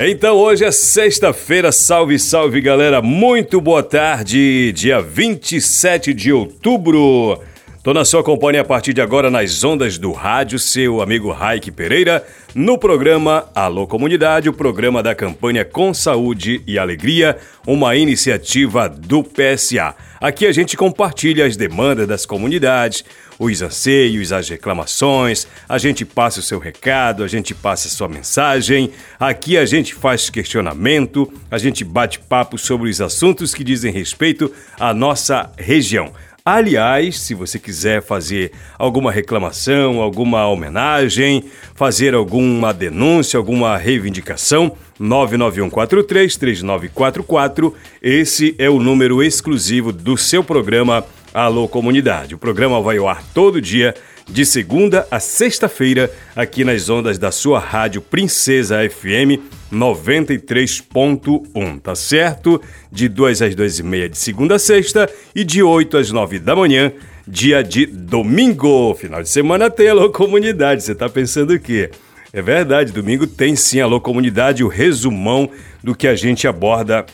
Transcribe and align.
Então 0.00 0.36
hoje 0.36 0.64
é 0.64 0.70
sexta-feira, 0.70 1.72
salve, 1.72 2.20
salve 2.20 2.60
galera, 2.60 3.02
muito 3.02 3.60
boa 3.60 3.82
tarde, 3.82 4.70
dia 4.72 5.02
27 5.02 6.14
de 6.14 6.32
outubro. 6.32 7.42
Tô 7.82 7.92
na 7.92 8.04
sua 8.04 8.22
companhia 8.22 8.60
a 8.60 8.64
partir 8.64 8.92
de 8.92 9.00
agora 9.00 9.28
nas 9.28 9.64
ondas 9.64 9.98
do 9.98 10.12
rádio, 10.12 10.56
seu 10.56 11.02
amigo 11.02 11.32
Raik 11.32 11.72
Pereira, 11.72 12.24
no 12.54 12.78
programa 12.78 13.48
Alô 13.52 13.88
Comunidade, 13.88 14.48
o 14.48 14.52
programa 14.52 15.02
da 15.02 15.16
campanha 15.16 15.64
Com 15.64 15.92
Saúde 15.92 16.62
e 16.64 16.78
Alegria, 16.78 17.36
uma 17.66 17.96
iniciativa 17.96 18.88
do 18.88 19.24
PSA. 19.24 19.96
Aqui 20.20 20.46
a 20.46 20.52
gente 20.52 20.76
compartilha 20.76 21.44
as 21.44 21.56
demandas 21.56 22.06
das 22.06 22.24
comunidades, 22.24 23.04
os 23.38 23.62
anseios, 23.62 24.32
as 24.32 24.48
reclamações, 24.48 25.46
a 25.68 25.78
gente 25.78 26.04
passa 26.04 26.40
o 26.40 26.42
seu 26.42 26.58
recado, 26.58 27.22
a 27.22 27.28
gente 27.28 27.54
passa 27.54 27.88
a 27.88 27.90
sua 27.90 28.08
mensagem. 28.08 28.90
Aqui 29.18 29.56
a 29.56 29.64
gente 29.64 29.94
faz 29.94 30.28
questionamento, 30.28 31.32
a 31.50 31.58
gente 31.58 31.84
bate 31.84 32.18
papo 32.18 32.58
sobre 32.58 32.90
os 32.90 33.00
assuntos 33.00 33.54
que 33.54 33.62
dizem 33.62 33.92
respeito 33.92 34.52
à 34.78 34.92
nossa 34.92 35.50
região. 35.56 36.12
Aliás, 36.50 37.20
se 37.20 37.34
você 37.34 37.58
quiser 37.58 38.00
fazer 38.00 38.52
alguma 38.78 39.12
reclamação, 39.12 40.00
alguma 40.00 40.48
homenagem, 40.48 41.44
fazer 41.74 42.14
alguma 42.14 42.72
denúncia, 42.72 43.36
alguma 43.36 43.76
reivindicação, 43.76 44.74
991433944, 44.98 47.74
esse 48.00 48.54
é 48.58 48.70
o 48.70 48.80
número 48.80 49.22
exclusivo 49.22 49.92
do 49.92 50.16
seu 50.16 50.42
programa 50.42 51.04
Alô 51.32 51.68
Comunidade. 51.68 52.34
O 52.34 52.38
programa 52.38 52.80
vai 52.80 52.96
ao 52.96 53.06
ar 53.06 53.22
todo 53.34 53.60
dia, 53.60 53.94
de 54.28 54.44
segunda 54.46 55.06
a 55.10 55.20
sexta-feira, 55.20 56.10
aqui 56.34 56.64
nas 56.64 56.88
ondas 56.88 57.18
da 57.18 57.30
sua 57.30 57.58
rádio 57.58 58.00
Princesa 58.00 58.78
FM 58.88 59.36
93.1, 59.72 61.80
tá 61.80 61.94
certo? 61.94 62.60
De 62.90 63.08
2 63.08 63.42
às 63.42 63.54
2 63.54 63.78
e 63.78 63.82
meia 63.82 64.08
de 64.08 64.16
segunda 64.16 64.54
a 64.54 64.58
sexta 64.58 65.06
e 65.34 65.44
de 65.44 65.62
8 65.62 65.98
às 65.98 66.10
9 66.10 66.38
da 66.38 66.56
manhã, 66.56 66.90
dia 67.26 67.62
de 67.62 67.84
domingo. 67.84 68.94
Final 68.94 69.22
de 69.22 69.28
semana 69.28 69.68
tem 69.70 69.88
Alô 69.88 70.10
Comunidade, 70.10 70.82
você 70.82 70.94
tá 70.94 71.10
pensando 71.10 71.52
o 71.52 71.60
quê? 71.60 71.90
É 72.32 72.40
verdade, 72.40 72.92
domingo 72.92 73.26
tem 73.26 73.54
sim 73.54 73.80
Alô 73.80 74.00
Comunidade, 74.00 74.64
o 74.64 74.68
resumão 74.68 75.50
do 75.84 75.94
que 75.94 76.08
a 76.08 76.14
gente 76.14 76.48
aborda 76.48 77.04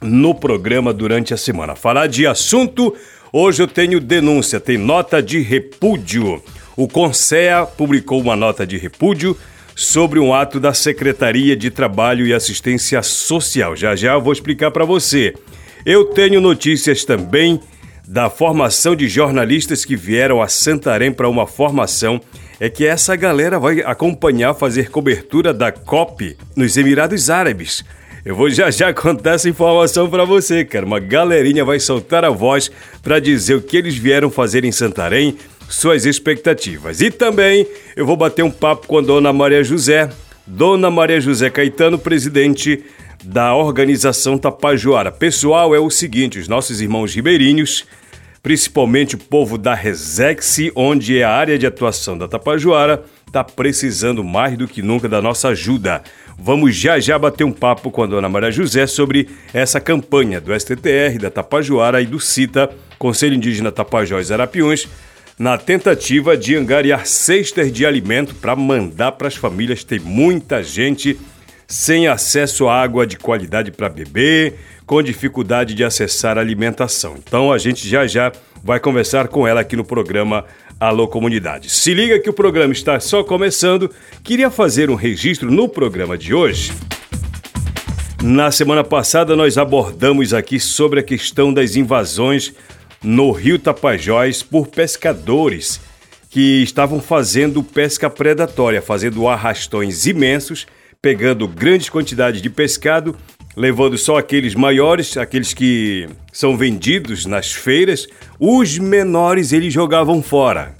no 0.00 0.34
programa 0.34 0.94
durante 0.94 1.34
a 1.34 1.36
semana. 1.36 1.76
Falar 1.76 2.06
de 2.06 2.26
assunto 2.26 2.94
Hoje 3.32 3.62
eu 3.62 3.68
tenho 3.68 4.00
denúncia, 4.00 4.58
tem 4.58 4.76
nota 4.76 5.22
de 5.22 5.40
repúdio. 5.40 6.42
O 6.76 6.88
Consea 6.88 7.64
publicou 7.64 8.20
uma 8.20 8.34
nota 8.34 8.66
de 8.66 8.76
repúdio 8.76 9.36
sobre 9.76 10.18
um 10.18 10.34
ato 10.34 10.58
da 10.58 10.74
Secretaria 10.74 11.56
de 11.56 11.70
Trabalho 11.70 12.26
e 12.26 12.34
Assistência 12.34 13.00
Social. 13.04 13.76
Já 13.76 13.94
já 13.94 14.14
eu 14.14 14.20
vou 14.20 14.32
explicar 14.32 14.72
para 14.72 14.84
você. 14.84 15.32
Eu 15.86 16.06
tenho 16.06 16.40
notícias 16.40 17.04
também 17.04 17.60
da 18.04 18.28
formação 18.28 18.96
de 18.96 19.08
jornalistas 19.08 19.84
que 19.84 19.94
vieram 19.94 20.42
a 20.42 20.48
Santarém 20.48 21.12
para 21.12 21.28
uma 21.28 21.46
formação. 21.46 22.20
É 22.58 22.68
que 22.68 22.84
essa 22.84 23.14
galera 23.14 23.60
vai 23.60 23.80
acompanhar, 23.80 24.54
fazer 24.54 24.90
cobertura 24.90 25.54
da 25.54 25.70
COP 25.70 26.36
nos 26.56 26.76
Emirados 26.76 27.30
Árabes. 27.30 27.84
Eu 28.22 28.36
vou 28.36 28.50
já 28.50 28.70
já 28.70 28.92
contar 28.92 29.32
essa 29.32 29.48
informação 29.48 30.08
para 30.08 30.26
você, 30.26 30.62
cara. 30.62 30.84
Uma 30.84 31.00
galerinha 31.00 31.64
vai 31.64 31.80
soltar 31.80 32.22
a 32.22 32.28
voz 32.28 32.70
para 33.02 33.18
dizer 33.18 33.54
o 33.54 33.62
que 33.62 33.78
eles 33.78 33.96
vieram 33.96 34.30
fazer 34.30 34.62
em 34.62 34.72
Santarém, 34.72 35.36
suas 35.70 36.04
expectativas. 36.04 37.00
E 37.00 37.10
também 37.10 37.66
eu 37.96 38.04
vou 38.04 38.16
bater 38.16 38.42
um 38.42 38.50
papo 38.50 38.86
com 38.86 38.98
a 38.98 39.00
dona 39.00 39.32
Maria 39.32 39.64
José, 39.64 40.10
dona 40.46 40.90
Maria 40.90 41.18
José 41.18 41.48
Caetano, 41.48 41.98
presidente 41.98 42.84
da 43.24 43.54
organização 43.54 44.36
Tapajoara. 44.36 45.10
Pessoal, 45.10 45.74
é 45.74 45.78
o 45.78 45.88
seguinte, 45.88 46.38
os 46.38 46.48
nossos 46.48 46.82
irmãos 46.82 47.14
ribeirinhos, 47.14 47.86
principalmente 48.42 49.14
o 49.14 49.18
povo 49.18 49.56
da 49.56 49.74
Resex, 49.74 50.58
onde 50.74 51.18
é 51.18 51.24
a 51.24 51.30
área 51.30 51.58
de 51.58 51.66
atuação 51.66 52.18
da 52.18 52.28
Tapajoara, 52.28 53.02
está 53.26 53.44
precisando 53.44 54.22
mais 54.24 54.58
do 54.58 54.68
que 54.68 54.82
nunca 54.82 55.08
da 55.08 55.22
nossa 55.22 55.48
ajuda. 55.48 56.02
Vamos 56.42 56.74
já 56.74 56.98
já 56.98 57.18
bater 57.18 57.44
um 57.44 57.52
papo 57.52 57.90
com 57.90 58.02
a 58.02 58.06
dona 58.06 58.26
Maria 58.26 58.50
José 58.50 58.86
sobre 58.86 59.28
essa 59.52 59.78
campanha 59.78 60.40
do 60.40 60.58
STTR, 60.58 61.18
da 61.20 61.30
Tapajoara 61.30 62.00
e 62.00 62.06
do 62.06 62.18
CITA, 62.18 62.70
Conselho 62.98 63.34
Indígena 63.34 63.70
Tapajós 63.70 64.32
Arapiões, 64.32 64.88
na 65.38 65.58
tentativa 65.58 66.38
de 66.38 66.56
angariar 66.56 67.04
cestas 67.04 67.70
de 67.70 67.84
alimento 67.84 68.34
para 68.34 68.56
mandar 68.56 69.12
para 69.12 69.28
as 69.28 69.36
famílias. 69.36 69.84
Tem 69.84 69.98
muita 69.98 70.62
gente 70.62 71.18
sem 71.68 72.08
acesso 72.08 72.68
à 72.68 72.82
água 72.82 73.06
de 73.06 73.18
qualidade 73.18 73.70
para 73.70 73.90
beber, 73.90 74.54
com 74.86 75.02
dificuldade 75.02 75.74
de 75.74 75.84
acessar 75.84 76.38
a 76.38 76.40
alimentação. 76.40 77.16
Então 77.18 77.52
a 77.52 77.58
gente 77.58 77.86
já 77.86 78.06
já 78.06 78.32
vai 78.64 78.80
conversar 78.80 79.28
com 79.28 79.46
ela 79.46 79.60
aqui 79.60 79.76
no 79.76 79.84
programa 79.84 80.46
Alô 80.80 81.06
Comunidade. 81.06 81.68
Se 81.68 81.92
liga 81.92 82.18
que 82.18 82.30
o 82.30 82.32
programa 82.32 82.72
está 82.72 82.98
só 82.98 83.22
começando. 83.22 83.90
Queria 84.24 84.50
fazer 84.50 84.88
um 84.88 84.94
registro 84.94 85.50
no 85.50 85.68
programa 85.68 86.16
de 86.16 86.32
hoje. 86.32 86.72
Na 88.22 88.50
semana 88.50 88.82
passada 88.82 89.36
nós 89.36 89.58
abordamos 89.58 90.32
aqui 90.32 90.58
sobre 90.58 91.00
a 91.00 91.02
questão 91.02 91.52
das 91.52 91.76
invasões 91.76 92.54
no 93.04 93.30
Rio 93.30 93.58
Tapajós 93.58 94.42
por 94.42 94.68
pescadores 94.68 95.78
que 96.30 96.62
estavam 96.62 96.98
fazendo 96.98 97.62
pesca 97.62 98.08
predatória, 98.08 98.80
fazendo 98.80 99.28
arrastões 99.28 100.06
imensos, 100.06 100.66
pegando 101.02 101.46
grandes 101.46 101.90
quantidades 101.90 102.40
de 102.40 102.48
pescado, 102.48 103.14
levando 103.56 103.98
só 103.98 104.18
aqueles 104.18 104.54
maiores, 104.54 105.16
aqueles 105.16 105.52
que 105.52 106.08
são 106.32 106.56
vendidos 106.56 107.26
nas 107.26 107.52
feiras, 107.52 108.06
os 108.38 108.78
menores 108.78 109.52
eles 109.52 109.72
jogavam 109.72 110.22
fora. 110.22 110.74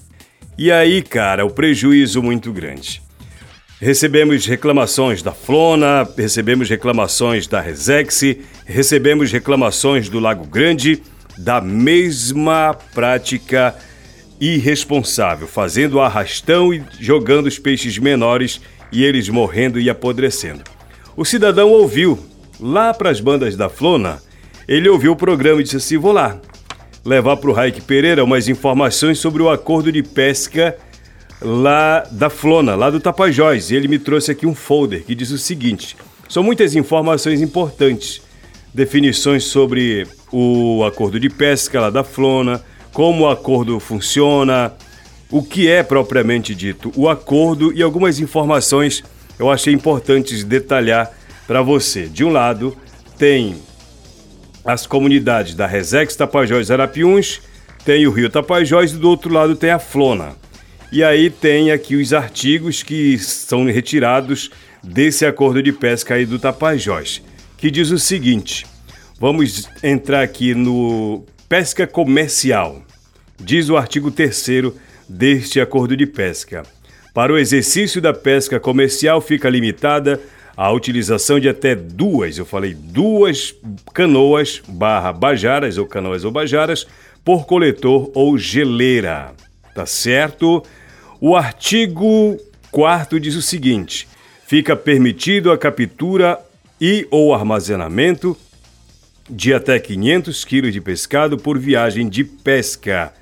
E 0.57 0.71
aí, 0.71 1.03
cara, 1.03 1.45
o 1.45 1.51
prejuízo 1.51 2.23
muito 2.23 2.53
grande. 2.53 3.03
Recebemos 3.81 4.45
reclamações 4.45 5.23
da 5.23 5.33
Flona, 5.33 6.07
recebemos 6.17 6.69
reclamações 6.69 7.47
da 7.47 7.61
Resex, 7.63 8.37
recebemos 8.67 9.33
reclamações 9.33 10.09
do 10.09 10.21
Lago 10.21 10.47
Grande 10.47 11.03
da 11.39 11.63
mesma 11.63 12.77
prática 12.95 13.75
irresponsável, 14.39 15.49
fazendo 15.49 16.01
arrastão 16.01 16.75
e 16.75 16.83
jogando 16.99 17.47
os 17.47 17.59
peixes 17.59 17.97
menores 17.99 18.61
e 18.93 19.03
eles 19.03 19.31
morrendo 19.31 19.81
e 19.81 19.89
apodrecendo. 19.89 20.65
O 21.17 21.25
cidadão 21.25 21.71
ouviu 21.71 22.30
lá 22.61 22.93
para 22.93 23.11
as 23.11 23.21
bandas 23.21 23.57
da 23.57 23.69
Flona, 23.69 24.21
ele 24.69 24.89
ouviu 24.89 25.13
o 25.13 25.17
programa 25.17 25.61
e 25.61 25.65
disse 25.65 25.77
assim: 25.77 25.97
vou 25.97 26.13
lá 26.13 26.41
levar 27.05 27.37
para 27.37 27.51
o 27.51 27.53
Raik 27.53 27.81
Pereira 27.83 28.23
umas 28.23 28.49
informações 28.49 29.19
sobre 29.19 29.43
o 29.43 29.51
acordo 29.51 29.91
de 29.91 30.03
pesca 30.03 30.77
lá 31.41 32.07
da 32.11 32.29
Flona, 32.29 32.75
lá 32.75 32.91
do 32.91 33.01
Tapajós. 33.01 33.71
E 33.71 33.77
ele 33.77 33.89
me 33.89 33.99
trouxe 33.99 34.31
aqui 34.31 34.47
um 34.47 34.55
folder 34.55 35.03
que 35.05 35.15
diz 35.15 35.31
o 35.31 35.39
seguinte: 35.39 35.97
são 36.29 36.43
muitas 36.43 36.77
informações 36.77 37.41
importantes, 37.41 38.23
definições 38.75 39.45
sobre 39.45 40.07
o 40.31 40.85
acordo 40.85 41.19
de 41.19 41.29
pesca 41.29 41.81
lá 41.81 41.91
da 41.91 42.05
Flona, 42.05 42.63
como 42.93 43.25
o 43.25 43.29
acordo 43.29 43.81
funciona, 43.81 44.73
o 45.31 45.43
que 45.43 45.69
é 45.69 45.83
propriamente 45.83 46.55
dito 46.55 46.93
o 46.97 47.09
acordo 47.09 47.73
e 47.73 47.83
algumas 47.83 48.19
informações 48.19 49.03
eu 49.39 49.51
achei 49.51 49.73
importantes 49.73 50.45
detalhar 50.45 51.11
para 51.51 51.63
você. 51.63 52.07
De 52.07 52.25
um 52.25 52.29
lado, 52.29 52.77
tem 53.19 53.57
as 54.65 54.87
comunidades 54.87 55.53
da 55.53 55.67
Resex, 55.67 56.15
Tapajós 56.15 56.71
Arapiuns, 56.71 57.41
tem 57.85 58.07
o 58.07 58.13
Rio 58.13 58.31
Tapajós 58.31 58.93
e 58.93 58.97
do 58.97 59.11
outro 59.11 59.35
lado 59.35 59.57
tem 59.57 59.71
a 59.71 59.81
Flona. 59.81 60.37
E 60.93 61.03
aí 61.03 61.29
tem 61.29 61.73
aqui 61.73 61.97
os 61.97 62.13
artigos 62.13 62.85
que 62.85 63.19
são 63.19 63.65
retirados 63.65 64.49
desse 64.81 65.27
acordo 65.27 65.61
de 65.61 65.73
pesca 65.73 66.15
aí 66.15 66.25
do 66.25 66.39
Tapajós, 66.39 67.21
que 67.59 67.69
diz 67.69 67.91
o 67.91 67.99
seguinte: 67.99 68.65
vamos 69.19 69.69
entrar 69.83 70.23
aqui 70.23 70.55
no 70.55 71.25
pesca 71.49 71.85
comercial. 71.85 72.81
Diz 73.41 73.69
o 73.69 73.77
artigo 73.77 74.13
3 74.13 74.73
deste 75.09 75.61
acordo 75.61 75.97
de 75.97 76.07
pesca. 76.07 76.63
Para 77.13 77.33
o 77.33 77.39
exercício 77.39 78.01
da 78.01 78.15
pesca 78.15 78.61
comercial 78.61 79.21
fica 79.21 79.51
limitada 79.51 80.21
a 80.61 80.71
utilização 80.73 81.41
de 81.41 81.49
até 81.49 81.75
duas, 81.75 82.37
eu 82.37 82.45
falei 82.45 82.75
duas 82.75 83.55
canoas 83.95 84.61
barra 84.69 85.11
bajaras 85.11 85.79
ou 85.79 85.87
canoas 85.87 86.23
ou 86.23 86.31
bajaras 86.31 86.87
por 87.25 87.47
coletor 87.47 88.11
ou 88.13 88.37
geleira. 88.37 89.33
Tá 89.75 89.87
certo? 89.87 90.63
O 91.19 91.35
artigo 91.35 92.39
4 92.71 93.19
diz 93.19 93.37
o 93.37 93.41
seguinte: 93.41 94.07
fica 94.47 94.77
permitido 94.77 95.51
a 95.51 95.57
captura 95.57 96.39
e 96.79 97.09
ou 97.11 97.35
armazenamento 97.35 98.37
de 99.31 99.55
até 99.55 99.79
500 99.79 100.45
quilos 100.45 100.75
de 100.75 100.81
pescado 100.83 101.39
por 101.39 101.59
viagem 101.59 102.07
de 102.07 102.23
pesca. 102.23 103.15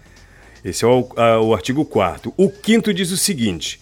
Esse 0.65 0.85
é 0.85 0.89
o, 0.89 1.09
a, 1.17 1.41
o 1.41 1.55
artigo 1.55 1.85
4 1.85 2.35
O 2.37 2.51
quinto 2.51 2.93
diz 2.93 3.13
o 3.13 3.17
seguinte: 3.17 3.79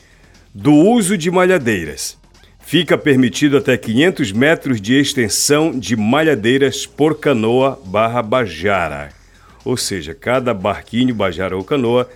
do 0.54 0.74
uso 0.74 1.16
de 1.16 1.30
malhadeiras. 1.30 2.18
Fica 2.66 2.98
permitido 2.98 3.58
até 3.58 3.76
500 3.76 4.32
metros 4.32 4.80
de 4.80 4.94
extensão 4.94 5.70
de 5.70 5.96
malhadeiras 5.96 6.84
por 6.84 7.20
canoa 7.20 7.80
barra 7.84 8.20
bajara. 8.20 9.10
Ou 9.64 9.76
seja, 9.76 10.12
cada 10.12 10.52
barquinho, 10.52 11.14
bajara 11.14 11.56
ou 11.56 11.62
canoa 11.62 12.10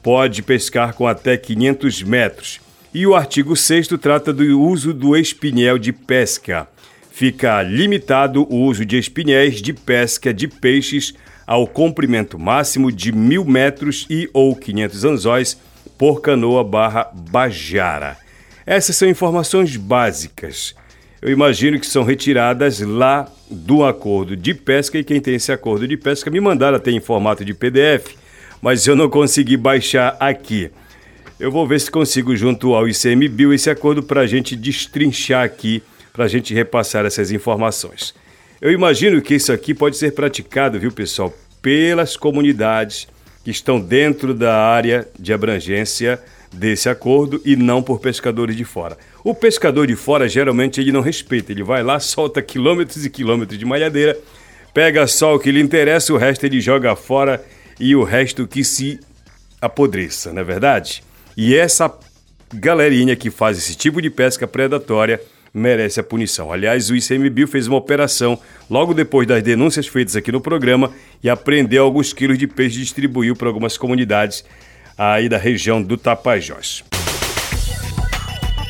pode 0.00 0.40
pescar 0.40 0.94
com 0.94 1.04
até 1.04 1.36
500 1.36 2.04
metros. 2.04 2.60
E 2.94 3.08
o 3.08 3.16
artigo 3.16 3.56
6 3.56 3.88
trata 4.00 4.32
do 4.32 4.60
uso 4.60 4.94
do 4.94 5.16
espinhel 5.16 5.78
de 5.78 5.92
pesca. 5.92 6.68
Fica 7.10 7.60
limitado 7.60 8.46
o 8.48 8.66
uso 8.66 8.84
de 8.86 8.96
espinhéis 8.96 9.60
de 9.60 9.72
pesca 9.72 10.32
de 10.32 10.46
peixes 10.46 11.12
ao 11.44 11.66
comprimento 11.66 12.38
máximo 12.38 12.92
de 12.92 13.10
mil 13.10 13.44
metros 13.44 14.06
e 14.08 14.30
ou 14.32 14.54
500 14.54 15.04
anzóis 15.04 15.60
por 15.98 16.20
canoa 16.20 16.62
barra 16.62 17.10
bajara. 17.12 18.27
Essas 18.68 18.96
são 18.96 19.08
informações 19.08 19.78
básicas. 19.78 20.74
Eu 21.22 21.30
imagino 21.30 21.80
que 21.80 21.86
são 21.86 22.04
retiradas 22.04 22.80
lá 22.80 23.26
do 23.50 23.82
acordo 23.82 24.36
de 24.36 24.52
pesca 24.52 24.98
e 24.98 25.02
quem 25.02 25.22
tem 25.22 25.36
esse 25.36 25.50
acordo 25.50 25.88
de 25.88 25.96
pesca 25.96 26.30
me 26.30 26.38
mandaram 26.38 26.76
até 26.76 26.90
em 26.90 27.00
formato 27.00 27.46
de 27.46 27.54
PDF, 27.54 28.14
mas 28.60 28.86
eu 28.86 28.94
não 28.94 29.08
consegui 29.08 29.56
baixar 29.56 30.18
aqui. 30.20 30.70
Eu 31.40 31.50
vou 31.50 31.66
ver 31.66 31.80
se 31.80 31.90
consigo, 31.90 32.36
junto 32.36 32.74
ao 32.74 32.86
ICMBio, 32.86 33.54
esse 33.54 33.70
acordo 33.70 34.02
para 34.02 34.20
a 34.20 34.26
gente 34.26 34.54
destrinchar 34.54 35.46
aqui, 35.46 35.82
para 36.12 36.26
a 36.26 36.28
gente 36.28 36.52
repassar 36.52 37.06
essas 37.06 37.30
informações. 37.32 38.14
Eu 38.60 38.70
imagino 38.70 39.22
que 39.22 39.36
isso 39.36 39.50
aqui 39.50 39.72
pode 39.72 39.96
ser 39.96 40.12
praticado, 40.12 40.78
viu, 40.78 40.92
pessoal, 40.92 41.32
pelas 41.62 42.18
comunidades 42.18 43.08
que 43.42 43.50
estão 43.50 43.80
dentro 43.80 44.34
da 44.34 44.54
área 44.54 45.08
de 45.18 45.32
abrangência 45.32 46.22
desse 46.52 46.88
acordo 46.88 47.40
e 47.44 47.56
não 47.56 47.82
por 47.82 48.00
pescadores 48.00 48.56
de 48.56 48.64
fora. 48.64 48.96
O 49.22 49.34
pescador 49.34 49.86
de 49.86 49.96
fora 49.96 50.28
geralmente 50.28 50.80
ele 50.80 50.92
não 50.92 51.00
respeita, 51.00 51.52
ele 51.52 51.62
vai 51.62 51.82
lá, 51.82 52.00
solta 52.00 52.40
quilômetros 52.42 53.04
e 53.04 53.10
quilômetros 53.10 53.58
de 53.58 53.64
malhadeira, 53.64 54.18
pega 54.72 55.06
só 55.06 55.34
o 55.34 55.38
que 55.38 55.50
lhe 55.50 55.60
interessa, 55.60 56.12
o 56.12 56.16
resto 56.16 56.44
ele 56.44 56.60
joga 56.60 56.94
fora 56.96 57.44
e 57.78 57.94
o 57.94 58.02
resto 58.02 58.46
que 58.46 58.64
se 58.64 58.98
apodreça, 59.60 60.32
não 60.32 60.40
é 60.40 60.44
verdade? 60.44 61.02
E 61.36 61.54
essa 61.54 61.92
galerinha 62.52 63.14
que 63.14 63.30
faz 63.30 63.58
esse 63.58 63.74
tipo 63.74 64.00
de 64.00 64.10
pesca 64.10 64.46
predatória 64.46 65.20
merece 65.52 66.00
a 66.00 66.02
punição. 66.02 66.52
Aliás, 66.52 66.90
o 66.90 66.96
ICMBio 66.96 67.48
fez 67.48 67.66
uma 67.66 67.76
operação 67.76 68.38
logo 68.70 68.94
depois 68.94 69.26
das 69.26 69.42
denúncias 69.42 69.86
feitas 69.86 70.16
aqui 70.16 70.30
no 70.30 70.40
programa 70.40 70.92
e 71.22 71.28
apreendeu 71.28 71.84
alguns 71.84 72.12
quilos 72.12 72.38
de 72.38 72.46
peixe 72.46 72.76
e 72.76 72.82
distribuiu 72.82 73.34
para 73.34 73.48
algumas 73.48 73.76
comunidades 73.76 74.44
aí 74.98 75.28
da 75.28 75.38
região 75.38 75.80
do 75.80 75.96
Tapajós. 75.96 76.84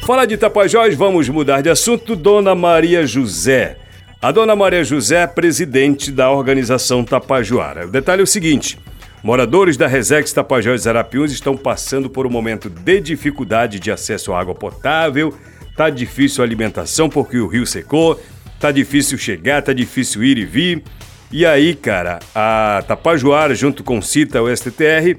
Fala 0.06 0.26
de 0.26 0.36
Tapajós, 0.36 0.94
vamos 0.94 1.28
mudar 1.28 1.62
de 1.62 1.70
assunto. 1.70 2.14
Dona 2.14 2.54
Maria 2.54 3.06
José. 3.06 3.78
A 4.20 4.30
Dona 4.30 4.54
Maria 4.54 4.84
José 4.84 5.22
é 5.22 5.26
presidente 5.26 6.12
da 6.12 6.30
organização 6.30 7.04
Tapajoara. 7.04 7.86
O 7.86 7.90
detalhe 7.90 8.20
é 8.20 8.24
o 8.24 8.26
seguinte: 8.26 8.78
moradores 9.22 9.76
da 9.76 9.86
Resex 9.86 10.32
Tapajós 10.32 10.86
Arapiuns 10.86 11.32
estão 11.32 11.56
passando 11.56 12.10
por 12.10 12.26
um 12.26 12.30
momento 12.30 12.68
de 12.68 13.00
dificuldade 13.00 13.80
de 13.80 13.90
acesso 13.90 14.32
à 14.32 14.40
água 14.40 14.54
potável 14.54 15.34
Tá 15.78 15.90
difícil 15.90 16.42
a 16.42 16.44
alimentação 16.44 17.08
porque 17.08 17.38
o 17.38 17.46
rio 17.46 17.64
secou, 17.64 18.20
tá 18.58 18.72
difícil 18.72 19.16
chegar, 19.16 19.62
tá 19.62 19.72
difícil 19.72 20.24
ir 20.24 20.36
e 20.36 20.44
vir. 20.44 20.82
E 21.30 21.46
aí, 21.46 21.72
cara, 21.72 22.18
a 22.34 22.82
Tapajoara, 22.84 23.54
junto 23.54 23.84
com 23.84 24.02
CITA, 24.02 24.42
o 24.42 24.56
STTR, 24.56 25.16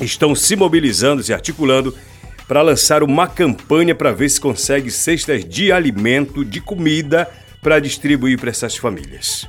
estão 0.00 0.34
se 0.34 0.56
mobilizando, 0.56 1.22
se 1.22 1.32
articulando 1.32 1.94
para 2.46 2.62
lançar 2.62 3.02
uma 3.02 3.26
campanha 3.26 3.94
para 3.94 4.12
ver 4.12 4.28
se 4.28 4.40
consegue 4.40 4.90
cestas 4.90 5.44
de 5.44 5.72
alimento, 5.72 6.44
de 6.44 6.60
comida, 6.60 7.28
para 7.62 7.80
distribuir 7.80 8.38
para 8.38 8.50
essas 8.50 8.76
famílias. 8.76 9.48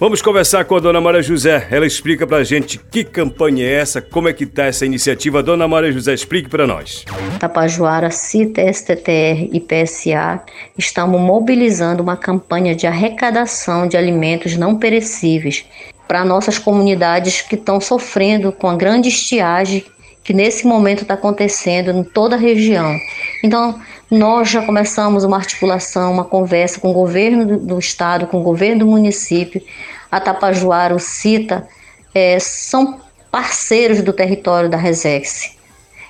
Vamos 0.00 0.22
conversar 0.22 0.64
com 0.64 0.76
a 0.76 0.80
dona 0.80 0.98
Maria 0.98 1.20
José. 1.20 1.68
Ela 1.70 1.86
explica 1.86 2.26
para 2.26 2.38
a 2.38 2.44
gente 2.44 2.78
que 2.78 3.04
campanha 3.04 3.66
é 3.66 3.74
essa, 3.74 4.00
como 4.00 4.28
é 4.28 4.32
que 4.32 4.44
está 4.44 4.64
essa 4.64 4.86
iniciativa. 4.86 5.42
Dona 5.42 5.68
Maria 5.68 5.92
José, 5.92 6.14
explique 6.14 6.48
para 6.48 6.66
nós. 6.66 7.04
Tapajoara, 7.38 8.10
CITA, 8.10 8.72
STTR 8.72 9.50
e 9.52 9.60
PSA 9.60 10.42
estamos 10.78 11.20
mobilizando 11.20 12.02
uma 12.02 12.16
campanha 12.16 12.74
de 12.74 12.86
arrecadação 12.86 13.86
de 13.86 13.94
alimentos 13.94 14.56
não 14.56 14.78
perecíveis 14.78 15.66
para 16.10 16.24
nossas 16.24 16.58
comunidades 16.58 17.40
que 17.40 17.54
estão 17.54 17.80
sofrendo 17.80 18.50
com 18.50 18.68
a 18.68 18.74
grande 18.74 19.08
estiagem 19.08 19.84
que 20.24 20.34
nesse 20.34 20.66
momento 20.66 21.02
está 21.02 21.14
acontecendo 21.14 21.92
em 21.92 22.02
toda 22.02 22.34
a 22.34 22.38
região. 22.38 22.98
Então, 23.44 23.80
nós 24.10 24.50
já 24.50 24.60
começamos 24.60 25.22
uma 25.22 25.36
articulação, 25.36 26.12
uma 26.12 26.24
conversa 26.24 26.80
com 26.80 26.90
o 26.90 26.92
governo 26.92 27.46
do, 27.46 27.58
do 27.58 27.78
estado, 27.78 28.26
com 28.26 28.40
o 28.40 28.42
governo 28.42 28.80
do 28.80 28.86
município. 28.90 29.62
A 30.10 30.18
Tapajoara, 30.18 30.96
o 30.96 30.98
CITA, 30.98 31.68
é, 32.12 32.40
são 32.40 33.00
parceiros 33.30 34.02
do 34.02 34.12
território 34.12 34.68
da 34.68 34.76
Resex. 34.76 35.54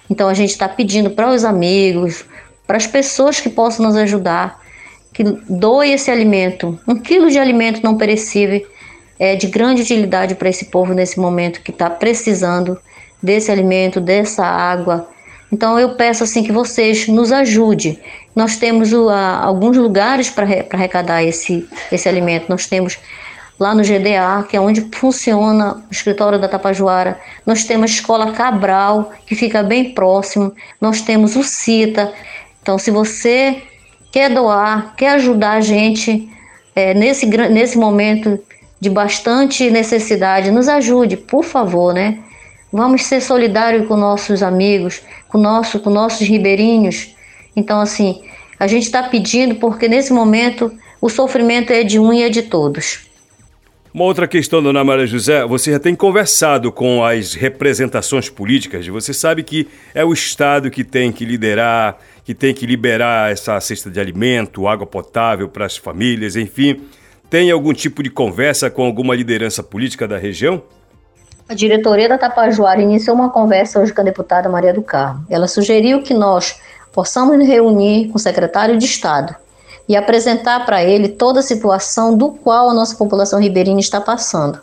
Então 0.08 0.30
a 0.30 0.34
gente 0.34 0.52
está 0.52 0.66
pedindo 0.66 1.10
para 1.10 1.28
os 1.28 1.44
amigos, 1.44 2.24
para 2.66 2.78
as 2.78 2.86
pessoas 2.86 3.38
que 3.38 3.50
possam 3.50 3.84
nos 3.84 3.96
ajudar, 3.96 4.62
que 5.12 5.24
doe 5.24 5.92
esse 5.92 6.10
alimento. 6.10 6.80
Um 6.88 6.96
quilo 6.96 7.30
de 7.30 7.38
alimento 7.38 7.84
não 7.84 7.98
perecível 7.98 8.66
é 9.20 9.36
de 9.36 9.46
grande 9.46 9.82
utilidade 9.82 10.34
para 10.34 10.48
esse 10.48 10.64
povo 10.64 10.92
nesse 10.92 11.20
momento 11.20 11.62
que 11.62 11.70
está 11.70 11.88
precisando 11.88 12.76
desse 13.22 13.52
alimento, 13.52 14.00
dessa 14.00 14.44
água 14.44 15.06
então 15.52 15.78
eu 15.78 15.96
peço 15.96 16.22
assim 16.22 16.42
que 16.42 16.52
vocês 16.52 17.08
nos 17.08 17.32
ajudem. 17.32 17.98
Nós 18.34 18.56
temos 18.56 18.92
uh, 18.92 19.10
alguns 19.10 19.76
lugares 19.76 20.30
para 20.30 20.46
arrecadar 20.70 21.24
esse, 21.24 21.68
esse 21.90 22.08
alimento. 22.08 22.46
Nós 22.48 22.66
temos 22.66 22.98
lá 23.58 23.74
no 23.74 23.82
GDA, 23.82 24.46
que 24.48 24.56
é 24.56 24.60
onde 24.60 24.88
funciona 24.92 25.84
o 25.90 25.92
escritório 25.92 26.38
da 26.38 26.48
Tapajoara. 26.48 27.18
Nós 27.44 27.64
temos 27.64 27.90
a 27.90 27.94
Escola 27.94 28.32
Cabral, 28.32 29.12
que 29.26 29.34
fica 29.34 29.62
bem 29.62 29.92
próximo. 29.92 30.54
Nós 30.80 31.00
temos 31.00 31.34
o 31.34 31.42
CITA. 31.42 32.12
Então, 32.62 32.78
se 32.78 32.90
você 32.90 33.62
quer 34.12 34.30
doar, 34.30 34.94
quer 34.96 35.10
ajudar 35.10 35.52
a 35.54 35.60
gente 35.60 36.30
é, 36.76 36.94
nesse, 36.94 37.26
nesse 37.26 37.76
momento 37.76 38.38
de 38.80 38.88
bastante 38.88 39.70
necessidade, 39.70 40.50
nos 40.50 40.68
ajude, 40.68 41.16
por 41.16 41.44
favor, 41.44 41.92
né? 41.92 42.18
Vamos 42.72 43.02
ser 43.04 43.20
solidários 43.20 43.86
com 43.86 43.96
nossos 43.96 44.42
amigos, 44.42 45.02
com, 45.28 45.38
nosso, 45.38 45.80
com 45.80 45.90
nossos 45.90 46.26
ribeirinhos. 46.26 47.14
Então, 47.54 47.80
assim, 47.80 48.22
a 48.58 48.66
gente 48.66 48.84
está 48.84 49.02
pedindo 49.02 49.56
porque 49.56 49.86
nesse 49.86 50.12
momento 50.12 50.72
o 51.00 51.08
sofrimento 51.08 51.72
é 51.72 51.82
de 51.82 51.98
um 51.98 52.12
e 52.12 52.22
é 52.22 52.28
de 52.28 52.42
todos. 52.42 53.10
Uma 53.92 54.04
outra 54.04 54.28
questão, 54.28 54.62
dona 54.62 54.84
Maria 54.84 55.04
José, 55.04 55.44
você 55.44 55.72
já 55.72 55.80
tem 55.80 55.96
conversado 55.96 56.70
com 56.70 57.04
as 57.04 57.34
representações 57.34 58.28
políticas, 58.28 58.86
você 58.86 59.12
sabe 59.12 59.42
que 59.42 59.66
é 59.92 60.04
o 60.04 60.12
Estado 60.12 60.70
que 60.70 60.84
tem 60.84 61.10
que 61.10 61.24
liderar, 61.24 61.98
que 62.24 62.32
tem 62.32 62.54
que 62.54 62.64
liberar 62.66 63.32
essa 63.32 63.60
cesta 63.60 63.90
de 63.90 63.98
alimento, 63.98 64.68
água 64.68 64.86
potável 64.86 65.48
para 65.48 65.66
as 65.66 65.76
famílias, 65.76 66.36
enfim. 66.36 66.82
Tem 67.30 67.48
algum 67.48 67.72
tipo 67.72 68.02
de 68.02 68.10
conversa 68.10 68.68
com 68.68 68.84
alguma 68.84 69.14
liderança 69.14 69.62
política 69.62 70.08
da 70.08 70.18
região? 70.18 70.60
A 71.48 71.54
diretoria 71.54 72.08
da 72.08 72.18
Tapajoara 72.18 72.82
iniciou 72.82 73.14
uma 73.14 73.30
conversa 73.30 73.78
hoje 73.78 73.94
com 73.94 74.00
a 74.00 74.04
deputada 74.04 74.48
Maria 74.48 74.74
do 74.74 74.82
Carmo. 74.82 75.24
Ela 75.30 75.46
sugeriu 75.46 76.02
que 76.02 76.12
nós 76.12 76.56
possamos 76.92 77.38
nos 77.38 77.46
reunir 77.46 78.08
com 78.08 78.16
o 78.16 78.20
secretário 78.20 78.76
de 78.76 78.84
Estado 78.84 79.36
e 79.88 79.96
apresentar 79.96 80.66
para 80.66 80.82
ele 80.82 81.08
toda 81.08 81.38
a 81.38 81.42
situação 81.42 82.16
do 82.16 82.32
qual 82.32 82.68
a 82.68 82.74
nossa 82.74 82.96
população 82.96 83.38
ribeirinha 83.38 83.78
está 83.78 84.00
passando. 84.00 84.60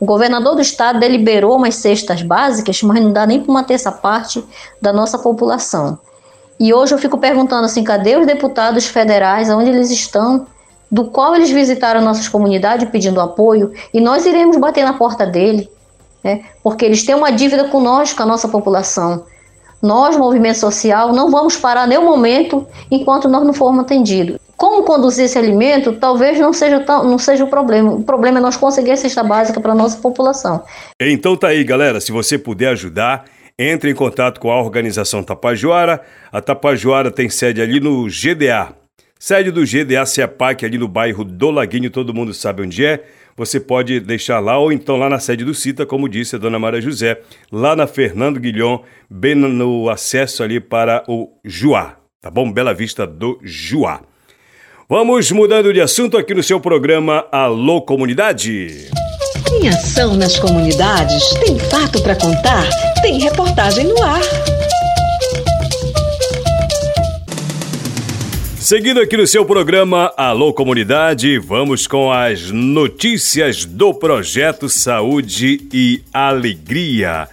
O 0.00 0.04
governador 0.04 0.56
do 0.56 0.62
estado 0.62 0.98
deliberou 0.98 1.56
umas 1.56 1.76
cestas 1.76 2.22
básicas, 2.22 2.82
mas 2.82 3.00
não 3.00 3.12
dá 3.12 3.24
nem 3.24 3.40
para 3.40 3.52
uma 3.52 3.62
terça 3.62 3.92
parte 3.92 4.44
da 4.82 4.92
nossa 4.92 5.16
população. 5.16 5.96
E 6.58 6.74
hoje 6.74 6.92
eu 6.92 6.98
fico 6.98 7.18
perguntando 7.18 7.66
assim, 7.66 7.84
cadê 7.84 8.16
os 8.16 8.26
deputados 8.26 8.86
federais, 8.86 9.48
onde 9.48 9.70
eles 9.70 9.90
estão, 9.90 10.46
do 10.90 11.04
qual 11.06 11.34
eles 11.34 11.50
visitaram 11.50 12.00
nossas 12.00 12.28
comunidades 12.28 12.88
pedindo 12.90 13.20
apoio, 13.20 13.72
e 13.94 14.00
nós 14.00 14.26
iremos 14.26 14.56
bater 14.56 14.84
na 14.84 14.94
porta 14.94 15.24
dele, 15.24 15.68
né? 16.22 16.42
porque 16.62 16.84
eles 16.84 17.04
têm 17.04 17.14
uma 17.14 17.30
dívida 17.30 17.64
conosco, 17.68 18.16
com 18.16 18.22
a 18.22 18.26
nossa 18.26 18.48
população. 18.48 19.24
Nós, 19.82 20.16
movimento 20.16 20.58
social, 20.58 21.12
não 21.12 21.30
vamos 21.30 21.56
parar 21.56 21.86
nenhum 21.86 22.04
momento 22.04 22.66
enquanto 22.90 23.28
nós 23.28 23.44
não 23.44 23.54
formos 23.54 23.82
atendidos. 23.82 24.38
Como 24.56 24.82
conduzir 24.82 25.24
esse 25.24 25.38
alimento 25.38 25.94
talvez 25.94 26.38
não 26.38 26.52
seja, 26.52 26.80
tão, 26.80 27.02
não 27.02 27.16
seja 27.16 27.44
o 27.44 27.48
problema. 27.48 27.92
O 27.92 28.02
problema 28.02 28.38
é 28.38 28.42
nós 28.42 28.58
conseguir 28.58 28.90
a 28.90 28.96
cesta 28.96 29.22
básica 29.22 29.58
para 29.58 29.72
a 29.72 29.74
nossa 29.74 29.96
população. 29.96 30.62
Então 31.00 31.34
tá 31.34 31.48
aí, 31.48 31.64
galera. 31.64 31.98
Se 31.98 32.12
você 32.12 32.36
puder 32.36 32.68
ajudar, 32.68 33.24
entre 33.58 33.90
em 33.90 33.94
contato 33.94 34.40
com 34.40 34.50
a 34.50 34.58
organização 34.58 35.22
Tapajoara. 35.22 36.00
A 36.32 36.40
Tapajoara 36.40 37.10
tem 37.10 37.28
sede 37.28 37.60
ali 37.60 37.78
no 37.78 38.06
GDA. 38.06 38.79
Sede 39.22 39.50
do 39.50 39.66
GDA 39.66 40.06
CEPAC, 40.06 40.64
ali 40.64 40.78
no 40.78 40.88
bairro 40.88 41.24
do 41.24 41.50
Laguinho, 41.50 41.90
todo 41.90 42.14
mundo 42.14 42.32
sabe 42.32 42.62
onde 42.62 42.82
é 42.82 43.04
você 43.36 43.60
pode 43.60 44.00
deixar 44.00 44.38
lá 44.40 44.58
ou 44.58 44.72
então 44.72 44.96
lá 44.96 45.08
na 45.08 45.18
sede 45.18 45.44
do 45.44 45.54
CITA, 45.54 45.86
como 45.86 46.08
disse 46.08 46.36
a 46.36 46.38
dona 46.38 46.58
Maria 46.58 46.80
José, 46.80 47.20
lá 47.50 47.76
na 47.76 47.86
Fernando 47.86 48.40
Guilhom, 48.40 48.80
bem 49.08 49.34
no 49.34 49.88
acesso 49.88 50.42
ali 50.42 50.58
para 50.58 51.04
o 51.06 51.30
Juá, 51.44 51.96
tá 52.20 52.30
bom? 52.30 52.50
Bela 52.50 52.74
Vista 52.74 53.06
do 53.06 53.38
Juá. 53.42 54.00
Vamos 54.88 55.30
mudando 55.30 55.72
de 55.72 55.80
assunto 55.80 56.16
aqui 56.18 56.34
no 56.34 56.42
seu 56.42 56.58
programa 56.58 57.26
Alô 57.30 57.82
Comunidade. 57.82 58.90
Tem 59.44 59.68
ação 59.68 60.16
nas 60.16 60.38
comunidades, 60.38 61.28
tem 61.44 61.58
fato 61.58 62.02
para 62.02 62.16
contar, 62.16 62.68
tem 63.02 63.20
reportagem 63.20 63.86
no 63.86 64.02
ar. 64.02 64.20
Seguindo 68.70 69.00
aqui 69.00 69.16
no 69.16 69.26
seu 69.26 69.44
programa 69.44 70.14
Alô 70.16 70.54
Comunidade, 70.54 71.40
vamos 71.40 71.88
com 71.88 72.12
as 72.12 72.52
notícias 72.52 73.64
do 73.64 73.92
projeto 73.92 74.68
Saúde 74.68 75.66
e 75.72 76.04
Alegria. 76.12 77.28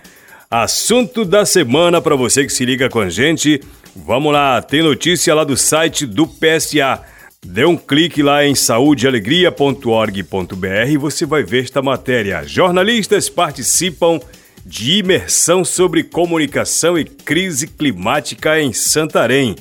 Assunto 0.49 1.23
da 1.23 1.45
semana 1.45 2.01
para 2.01 2.15
você 2.15 2.43
que 2.43 2.51
se 2.51 2.65
liga 2.65 2.89
com 2.89 3.01
a 3.01 3.09
gente. 3.11 3.61
Vamos 3.95 4.33
lá, 4.33 4.59
tem 4.63 4.81
notícia 4.81 5.35
lá 5.35 5.43
do 5.43 5.55
site 5.55 6.07
do 6.07 6.25
PSA. 6.25 7.03
Dê 7.45 7.65
um 7.65 7.77
clique 7.77 8.23
lá 8.23 8.43
em 8.43 8.55
saudealegria.org.br 8.55 10.89
e 10.89 10.97
você 10.97 11.23
vai 11.23 11.43
ver 11.43 11.65
esta 11.65 11.83
matéria. 11.83 12.47
Jornalistas 12.47 13.29
participam 13.29 14.19
de 14.65 14.97
imersão 14.97 15.63
sobre 15.63 16.01
comunicação 16.01 16.97
e 16.97 17.05
crise 17.05 17.67
climática 17.67 18.59
em 18.59 18.73
Santarém. 18.73 19.55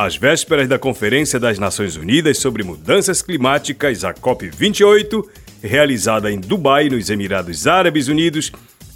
Às 0.00 0.14
vésperas 0.14 0.68
da 0.68 0.78
Conferência 0.78 1.40
das 1.40 1.58
Nações 1.58 1.96
Unidas 1.96 2.38
sobre 2.38 2.62
Mudanças 2.62 3.20
Climáticas, 3.20 4.04
a 4.04 4.14
COP28, 4.14 5.24
realizada 5.60 6.30
em 6.30 6.38
Dubai, 6.38 6.88
nos 6.88 7.10
Emirados 7.10 7.66
Árabes 7.66 8.06
Unidos, 8.06 8.52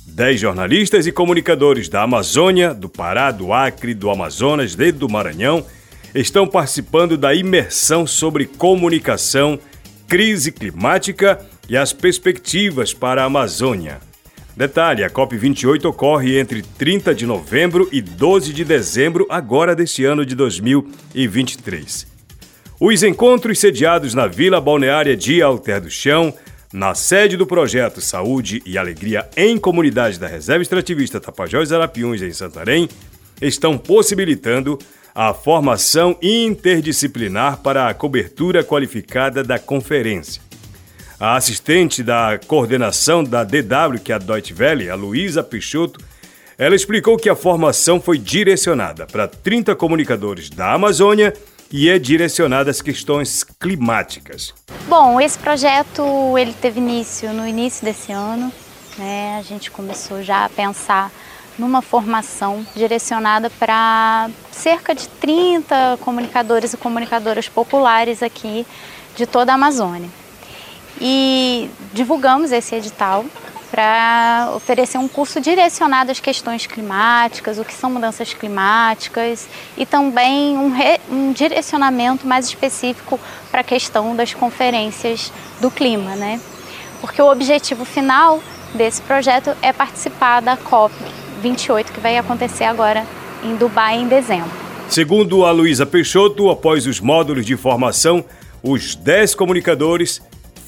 dez 0.07 0.39
jornalistas 0.39 1.05
e 1.05 1.11
comunicadores 1.11 1.89
da 1.89 2.03
Amazônia, 2.05 2.73
do 2.73 2.89
Pará, 2.89 3.33
do 3.33 3.53
Acre, 3.53 3.95
do 3.95 4.11
Amazonas 4.11 4.77
e 4.79 4.93
do 4.93 5.09
Maranhão 5.09 5.67
estão 6.15 6.47
participando 6.47 7.17
da 7.17 7.35
imersão 7.35 8.07
sobre 8.07 8.47
comunicação, 8.47 9.59
crise 10.07 10.53
climática 10.53 11.45
e 11.69 11.77
as 11.77 11.93
perspectivas 11.93 12.95
para 12.95 13.23
a 13.23 13.25
Amazônia. 13.25 14.12
Detalhe: 14.57 15.03
a 15.03 15.11
COP28 15.11 15.85
ocorre 15.87 16.39
entre 16.39 16.63
30 16.63 17.15
de 17.15 17.27
novembro 17.27 17.89
e 17.91 18.03
12 18.03 18.53
de 18.53 18.65
dezembro, 18.65 19.27
agora 19.29 19.75
deste 19.75 20.05
ano 20.05 20.27
de 20.27 20.35
2023. 20.35 22.07
Os 22.79 23.03
encontros 23.03 23.59
sediados 23.59 24.13
na 24.13 24.27
Vila 24.27 24.61
Balneária 24.61 25.17
de 25.17 25.41
Alter 25.41 25.81
do 25.81 25.91
Chão, 25.91 26.35
na 26.73 26.95
sede 26.95 27.37
do 27.37 27.47
projeto 27.47 28.01
Saúde 28.01 28.63
e 28.67 28.77
Alegria 28.77 29.29
em 29.37 29.57
Comunidade 29.57 30.19
da 30.19 30.27
Reserva 30.27 30.63
Extrativista 30.63 31.21
Tapajós 31.21 31.71
Arapiuns, 31.71 32.21
em 32.23 32.33
Santarém, 32.33 32.89
estão 33.41 33.79
possibilitando 33.79 34.79
a 35.15 35.35
formação 35.35 36.17
interdisciplinar 36.23 37.59
para 37.59 37.89
a 37.89 37.95
cobertura 37.95 38.65
qualificada 38.65 39.45
da 39.45 39.59
conferência. 39.59 40.41
A 41.23 41.37
assistente 41.37 42.03
da 42.03 42.37
coordenação 42.49 43.23
da 43.23 43.45
DW, 43.45 44.01
que 44.03 44.11
é 44.11 44.17
a 44.17 44.19
Deutsche 44.19 44.53
Welle, 44.53 44.91
a 44.91 44.97
Luísa 44.97 45.41
Pichotto, 45.41 46.01
ela 46.59 46.75
explicou 46.75 47.17
que 47.17 47.29
a 47.29 47.37
formação 47.37 48.01
foi 48.01 48.19
direcionada 48.19 49.07
para 49.07 49.29
30 49.29 49.77
comunicadores 49.77 50.51
da 50.51 50.73
Amazônia 50.73 51.33
e 51.71 51.89
é 51.89 51.97
direcionada 51.97 52.73
às 52.73 52.83
questões 52.83 53.45
climáticas. 53.45 54.53
Bom, 54.89 55.21
esse 55.21 55.39
projeto 55.39 56.37
ele 56.37 56.53
teve 56.55 56.81
início 56.81 57.33
no 57.33 57.47
início 57.47 57.85
desse 57.85 58.11
ano. 58.11 58.53
Né? 58.99 59.37
A 59.39 59.43
gente 59.43 59.71
começou 59.71 60.25
já 60.25 60.47
a 60.47 60.49
pensar 60.49 61.13
numa 61.57 61.81
formação 61.81 62.67
direcionada 62.75 63.49
para 63.49 64.29
cerca 64.51 64.93
de 64.93 65.07
30 65.07 65.99
comunicadores 66.01 66.73
e 66.73 66.77
comunicadoras 66.77 67.49
populares 67.49 68.25
aqui 68.25 68.67
de 69.15 69.25
toda 69.25 69.53
a 69.53 69.55
Amazônia 69.55 70.11
e 71.05 71.69
divulgamos 71.93 72.53
esse 72.53 72.77
edital 72.77 73.25
para 73.73 74.53
oferecer 74.55 74.99
um 74.99 75.09
curso 75.09 75.41
direcionado 75.41 76.13
às 76.13 76.21
questões 76.21 76.67
climáticas, 76.67 77.59
o 77.59 77.65
que 77.65 77.75
são 77.75 77.91
mudanças 77.91 78.33
climáticas 78.33 79.49
e 79.77 79.85
também 79.85 80.57
um, 80.57 80.71
re, 80.71 81.01
um 81.11 81.33
direcionamento 81.33 82.25
mais 82.27 82.47
específico 82.47 83.19
para 83.51 83.63
a 83.63 83.65
questão 83.65 84.15
das 84.15 84.33
conferências 84.33 85.33
do 85.61 85.71
clima, 85.71 86.15
né? 86.15 86.39
Porque 87.01 87.21
o 87.21 87.29
objetivo 87.29 87.85
final 87.85 88.41
desse 88.75 89.03
projeto 89.03 89.57
é 89.61 89.73
participar 89.73 90.41
da 90.41 90.57
COP 90.57 90.95
28 91.41 91.93
que 91.93 91.99
vai 91.99 92.17
acontecer 92.17 92.65
agora 92.65 93.05
em 93.43 93.57
Dubai 93.57 93.97
em 93.97 94.07
dezembro. 94.07 94.53
Segundo 94.89 95.45
a 95.45 95.51
Luísa 95.51 95.85
Peixoto, 95.85 96.51
após 96.51 96.87
os 96.87 97.01
módulos 97.01 97.45
de 97.45 97.57
formação, 97.57 98.25
os 98.63 98.95
10 98.95 99.35
comunicadores 99.35 100.21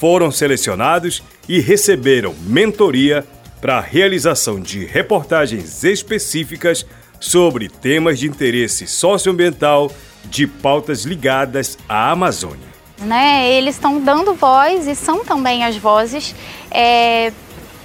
foram 0.04 0.30
selecionados 0.30 1.22
e 1.48 1.60
receberam 1.60 2.34
mentoria 2.42 3.26
para 3.58 3.78
a 3.78 3.80
realização 3.80 4.60
de 4.60 4.84
reportagens 4.84 5.82
específicas 5.82 6.84
sobre 7.18 7.70
temas 7.70 8.18
de 8.18 8.28
interesse 8.28 8.86
socioambiental 8.86 9.90
de 10.26 10.46
pautas 10.46 11.06
ligadas 11.06 11.78
à 11.88 12.10
Amazônia. 12.10 12.68
Né, 12.98 13.50
eles 13.50 13.76
estão 13.76 13.98
dando 13.98 14.34
voz 14.34 14.86
e 14.86 14.94
são 14.94 15.24
também 15.24 15.64
as 15.64 15.78
vozes 15.78 16.34
é, 16.70 17.32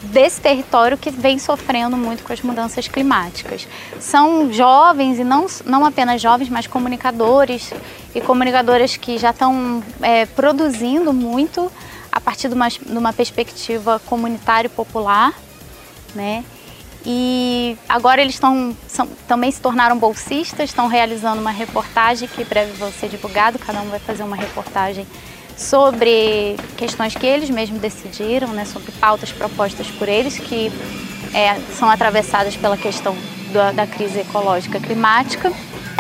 desse 0.02 0.42
território 0.42 0.98
que 0.98 1.12
vem 1.12 1.40
sofrendo 1.40 1.96
muito 1.96 2.26
com 2.26 2.34
as 2.34 2.42
mudanças 2.42 2.86
climáticas. 2.90 3.66
São 3.98 4.52
jovens 4.52 5.20
e 5.20 5.24
não, 5.24 5.46
não 5.66 5.86
apenas 5.86 6.22
jovens, 6.22 6.50
mas 6.50 6.68
comunicadores 6.68 7.72
e 8.14 8.20
comunicadoras 8.20 8.98
que 8.98 9.18
já 9.18 9.30
estão 9.30 9.82
é, 10.02 10.26
produzindo 10.26 11.14
muito 11.14 11.72
a 12.12 12.20
partir 12.20 12.48
de 12.48 12.54
uma, 12.54 12.70
de 12.70 12.98
uma 12.98 13.13
perspectiva 13.13 14.00
comunitária 14.06 14.68
e 14.68 14.70
popular, 14.70 15.34
né? 16.16 16.44
E 17.06 17.78
agora 17.88 18.22
eles 18.22 18.34
estão 18.34 18.75
também 19.28 19.50
se 19.51 19.62
tornaram 19.62 19.98
bolsistas, 19.98 20.70
estão 20.70 20.88
realizando 20.88 21.39
uma 21.39 21.51
reportagem 21.51 22.28
que 22.28 22.44
breve 22.44 22.74
vai 22.74 22.92
ser 22.92 23.08
divulgado, 23.08 23.58
cada 23.58 23.82
um 23.82 23.89
vai 23.89 24.00
fazer 24.00 24.24
uma 24.24 24.36
reportagem 24.36 25.08
sobre 25.56 26.56
questões 26.78 27.16
que 27.16 27.25
eles 27.25 27.50
mesmos 27.50 27.80
decidiram, 27.82 28.50
né, 28.50 28.66
sobre 28.66 28.92
pautas 28.94 29.32
propostas 29.32 29.88
por 29.92 30.08
eles, 30.08 30.38
que 30.38 30.72
é, 31.34 31.60
são 31.78 31.89
atravessadas 31.89 32.56
pela 32.56 32.78
questão 32.78 33.16
da, 33.51 33.72
da 33.72 33.88
crise 33.88 34.20
ecológica 34.20 34.80
climática. 34.80 35.51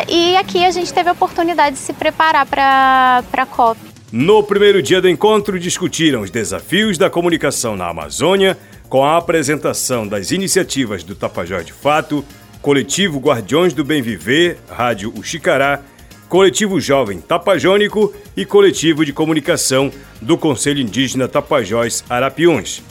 E 0.07 0.35
aqui 0.37 0.65
a 0.65 0.71
gente 0.71 0.93
teve 0.93 1.09
a 1.09 1.11
oportunidade 1.11 1.75
de 1.75 1.81
se 1.81 1.93
preparar 1.93 2.45
para 2.45 3.23
a 3.33 3.45
COP. 3.45 3.88
No 4.11 4.41
primeiro 4.41 4.81
dia 4.81 4.99
do 4.99 5.07
encontro, 5.07 5.59
discutiram 5.59 6.21
os 6.21 6.31
desafios 6.31 6.97
da 6.97 7.11
comunicação 7.11 7.75
na 7.75 7.87
Amazônia, 7.87 8.57
com 8.89 9.05
a 9.05 9.17
apresentação 9.17 10.07
das 10.07 10.31
iniciativas 10.31 11.03
do 11.03 11.13
Tapajós 11.13 11.63
de 11.63 11.71
Fato, 11.71 12.25
Coletivo 12.59 13.19
Guardiões 13.19 13.71
do 13.71 13.85
Bem 13.85 14.01
Viver, 14.01 14.57
Rádio 14.67 15.13
Uxicará, 15.15 15.83
Coletivo 16.27 16.79
Jovem 16.79 17.21
Tapajônico 17.21 18.11
e 18.35 18.45
Coletivo 18.45 19.05
de 19.05 19.13
Comunicação 19.13 19.91
do 20.19 20.35
Conselho 20.39 20.81
Indígena 20.81 21.27
Tapajós 21.27 22.03
Arapiuns. 22.09 22.81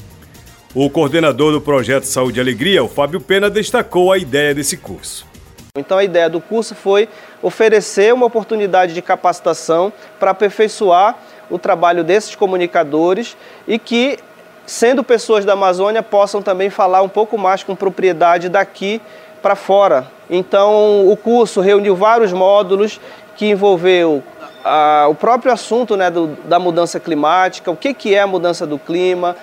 O 0.73 0.89
coordenador 0.89 1.51
do 1.51 1.61
projeto 1.61 2.05
Saúde 2.05 2.39
e 2.39 2.41
Alegria, 2.41 2.85
o 2.85 2.89
Fábio 2.89 3.21
Pena, 3.21 3.51
destacou 3.51 4.13
a 4.13 4.19
ideia 4.19 4.55
desse 4.55 4.77
curso. 4.77 5.28
Então 5.79 5.99
a 5.99 6.05
ideia 6.05 6.29
do 6.29 6.41
curso 6.41 6.75
foi 6.75 7.09
oferecer 7.43 8.13
uma 8.13 8.27
oportunidade 8.27 8.95
de 8.95 9.03
capacitação 9.03 9.93
para 10.19 10.33
aperfeiçoar 10.33 11.17
o 11.51 11.59
trabalho 11.59 12.05
desses 12.05 12.35
comunicadores 12.35 13.37
e 13.67 13.79
que, 13.79 14.19
sendo 14.67 15.03
pessoas 15.03 15.45
da 15.45 15.55
Amazônia, 15.55 16.03
possam 16.03 16.43
também 16.43 16.71
falar 16.71 17.03
um 17.03 17.09
pouco 17.09 17.39
mais 17.39 17.63
com 17.63 17.75
propriedade 17.75 18.49
daqui 18.49 19.01
para 19.41 19.55
fora. 19.55 20.07
Então, 20.29 21.09
o 21.09 21.17
curso 21.17 21.61
reuniu 21.61 21.97
vários 21.97 22.33
módulos 22.33 23.01
que 23.37 23.47
envolveu 23.47 24.23
ah, 24.65 25.07
o 25.09 25.15
próprio 25.15 25.53
assunto 25.53 25.97
né, 25.97 26.11
do, 26.11 26.37
da 26.45 26.59
mudança 26.59 27.01
climática, 27.01 27.71
o 27.71 27.77
que, 27.77 27.95
que 27.95 28.15
é 28.15 28.21
a 28.21 28.27
mudança 28.27 28.67
do 28.67 28.79
clima, 28.79 29.37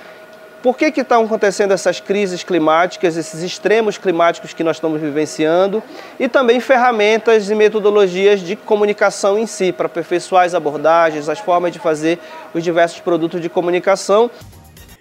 por 0.65 0.75
que 0.75 0.85
estão 0.99 1.25
acontecendo 1.25 1.73
essas 1.73 1.99
crises 1.99 2.41
climáticas, 2.41 3.15
esses 3.15 3.43
extremos 3.43 3.99
climáticos 3.99 4.51
que 4.51 4.63
nós 4.63 4.77
estamos 4.77 4.99
vivenciando 4.99 5.83
e 6.19 6.27
também 6.27 6.59
ferramentas 6.59 7.51
e 7.51 7.53
metodologias 7.53 8.39
de 8.41 8.55
comunicação 8.55 9.37
em 9.37 9.45
si, 9.45 9.71
para 9.71 9.85
aperfeiçoar 9.85 10.43
as 10.43 10.55
abordagens, 10.55 11.29
as 11.29 11.37
formas 11.37 11.71
de 11.71 11.77
fazer 11.77 12.17
os 12.51 12.63
diversos 12.63 12.99
produtos 12.99 13.39
de 13.39 13.47
comunicação. 13.47 14.31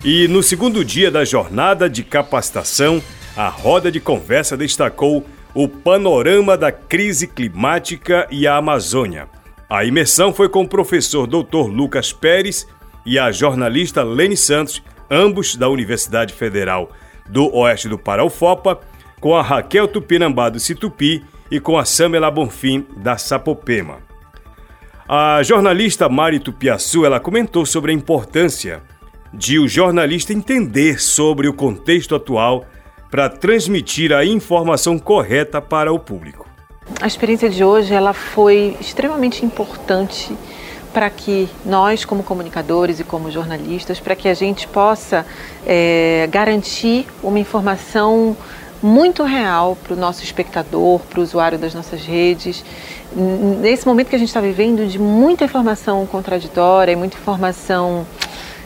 E 0.04 0.28
no 0.28 0.42
segundo 0.42 0.84
dia 0.84 1.10
da 1.10 1.24
jornada 1.24 1.88
de 1.88 2.04
capacitação, 2.04 3.02
a 3.34 3.48
roda 3.48 3.90
de 3.90 4.00
conversa 4.00 4.58
destacou 4.58 5.24
o 5.54 5.66
panorama 5.66 6.58
da 6.58 6.70
crise 6.70 7.26
climática 7.26 8.28
e 8.30 8.46
a 8.46 8.56
Amazônia. 8.56 9.28
A 9.70 9.82
imersão 9.82 10.30
foi 10.30 10.50
com 10.50 10.64
o 10.64 10.68
professor 10.68 11.26
Dr. 11.26 11.70
Lucas 11.70 12.12
Pérez 12.12 12.66
e 13.06 13.18
a 13.18 13.32
jornalista 13.32 14.02
Lene 14.02 14.36
Santos, 14.36 14.82
ambos 15.10 15.56
da 15.56 15.68
Universidade 15.68 16.32
Federal 16.32 16.90
do 17.28 17.54
Oeste 17.54 17.88
do 17.88 17.98
Pará, 17.98 18.24
UFOPA, 18.24 18.80
com 19.20 19.34
a 19.34 19.42
Raquel 19.42 19.88
Tupinambá 19.88 20.48
do 20.48 20.60
Situpi 20.60 21.24
e 21.50 21.58
com 21.58 21.78
a 21.78 21.84
Samela 21.84 22.30
Bonfim 22.30 22.86
da 22.96 23.16
Sapopema. 23.16 23.98
A 25.08 25.42
jornalista 25.42 26.08
Mari 26.08 26.40
Tupiaçu 26.40 27.04
ela 27.04 27.20
comentou 27.20 27.66
sobre 27.66 27.92
a 27.92 27.94
importância 27.94 28.82
de 29.32 29.58
o 29.58 29.68
jornalista 29.68 30.32
entender 30.32 31.00
sobre 31.00 31.48
o 31.48 31.54
contexto 31.54 32.14
atual 32.14 32.64
para 33.10 33.28
transmitir 33.28 34.12
a 34.12 34.24
informação 34.24 34.98
correta 34.98 35.60
para 35.60 35.92
o 35.92 35.98
público. 35.98 36.48
A 37.00 37.06
experiência 37.06 37.48
de 37.48 37.64
hoje 37.64 37.92
ela 37.92 38.12
foi 38.12 38.76
extremamente 38.80 39.44
importante 39.44 40.36
para 40.94 41.10
que 41.10 41.50
nós, 41.66 42.04
como 42.04 42.22
comunicadores 42.22 43.00
e 43.00 43.04
como 43.04 43.28
jornalistas, 43.28 43.98
para 43.98 44.14
que 44.14 44.28
a 44.28 44.34
gente 44.34 44.68
possa 44.68 45.26
é, 45.66 46.28
garantir 46.30 47.06
uma 47.20 47.40
informação 47.40 48.36
muito 48.80 49.24
real 49.24 49.76
para 49.82 49.94
o 49.94 49.96
nosso 49.96 50.22
espectador, 50.22 51.00
para 51.00 51.18
o 51.18 51.22
usuário 51.22 51.58
das 51.58 51.74
nossas 51.74 52.04
redes. 52.04 52.64
Nesse 53.60 53.84
momento 53.86 54.08
que 54.08 54.14
a 54.14 54.18
gente 54.18 54.28
está 54.28 54.40
vivendo 54.40 54.86
de 54.86 54.98
muita 54.98 55.44
informação 55.44 56.06
contraditória 56.06 56.92
e 56.92 56.96
muita 56.96 57.16
informação, 57.16 58.06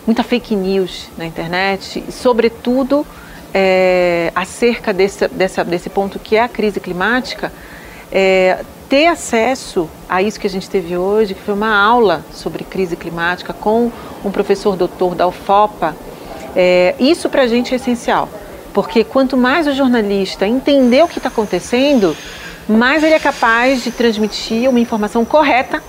muita 0.06 0.22
fake 0.22 0.54
news 0.54 1.08
na 1.16 1.24
internet, 1.24 2.04
sobretudo 2.10 3.06
é, 3.54 4.30
acerca 4.34 4.92
desse, 4.92 5.26
dessa, 5.28 5.64
desse 5.64 5.88
ponto 5.88 6.18
que 6.18 6.36
é 6.36 6.42
a 6.42 6.48
crise 6.48 6.78
climática, 6.78 7.50
é, 8.12 8.58
ter 8.88 9.06
acesso 9.06 9.88
a 10.08 10.22
isso 10.22 10.40
que 10.40 10.46
a 10.46 10.50
gente 10.50 10.68
teve 10.68 10.96
hoje, 10.96 11.34
que 11.34 11.42
foi 11.42 11.54
uma 11.54 11.76
aula 11.76 12.24
sobre 12.32 12.64
crise 12.64 12.96
climática 12.96 13.52
com 13.52 13.92
um 14.24 14.30
professor 14.30 14.76
doutor 14.76 15.14
da 15.14 15.26
UFOPA, 15.26 15.94
é, 16.56 16.94
isso 16.98 17.28
para 17.28 17.42
a 17.42 17.46
gente 17.46 17.72
é 17.72 17.76
essencial, 17.76 18.28
porque 18.72 19.04
quanto 19.04 19.36
mais 19.36 19.66
o 19.66 19.74
jornalista 19.74 20.46
entender 20.46 21.02
o 21.04 21.08
que 21.08 21.18
está 21.18 21.28
acontecendo, 21.28 22.16
mais 22.68 23.02
ele 23.04 23.14
é 23.14 23.18
capaz 23.18 23.84
de 23.84 23.90
transmitir 23.90 24.68
uma 24.68 24.80
informação 24.80 25.24
correta 25.24 25.82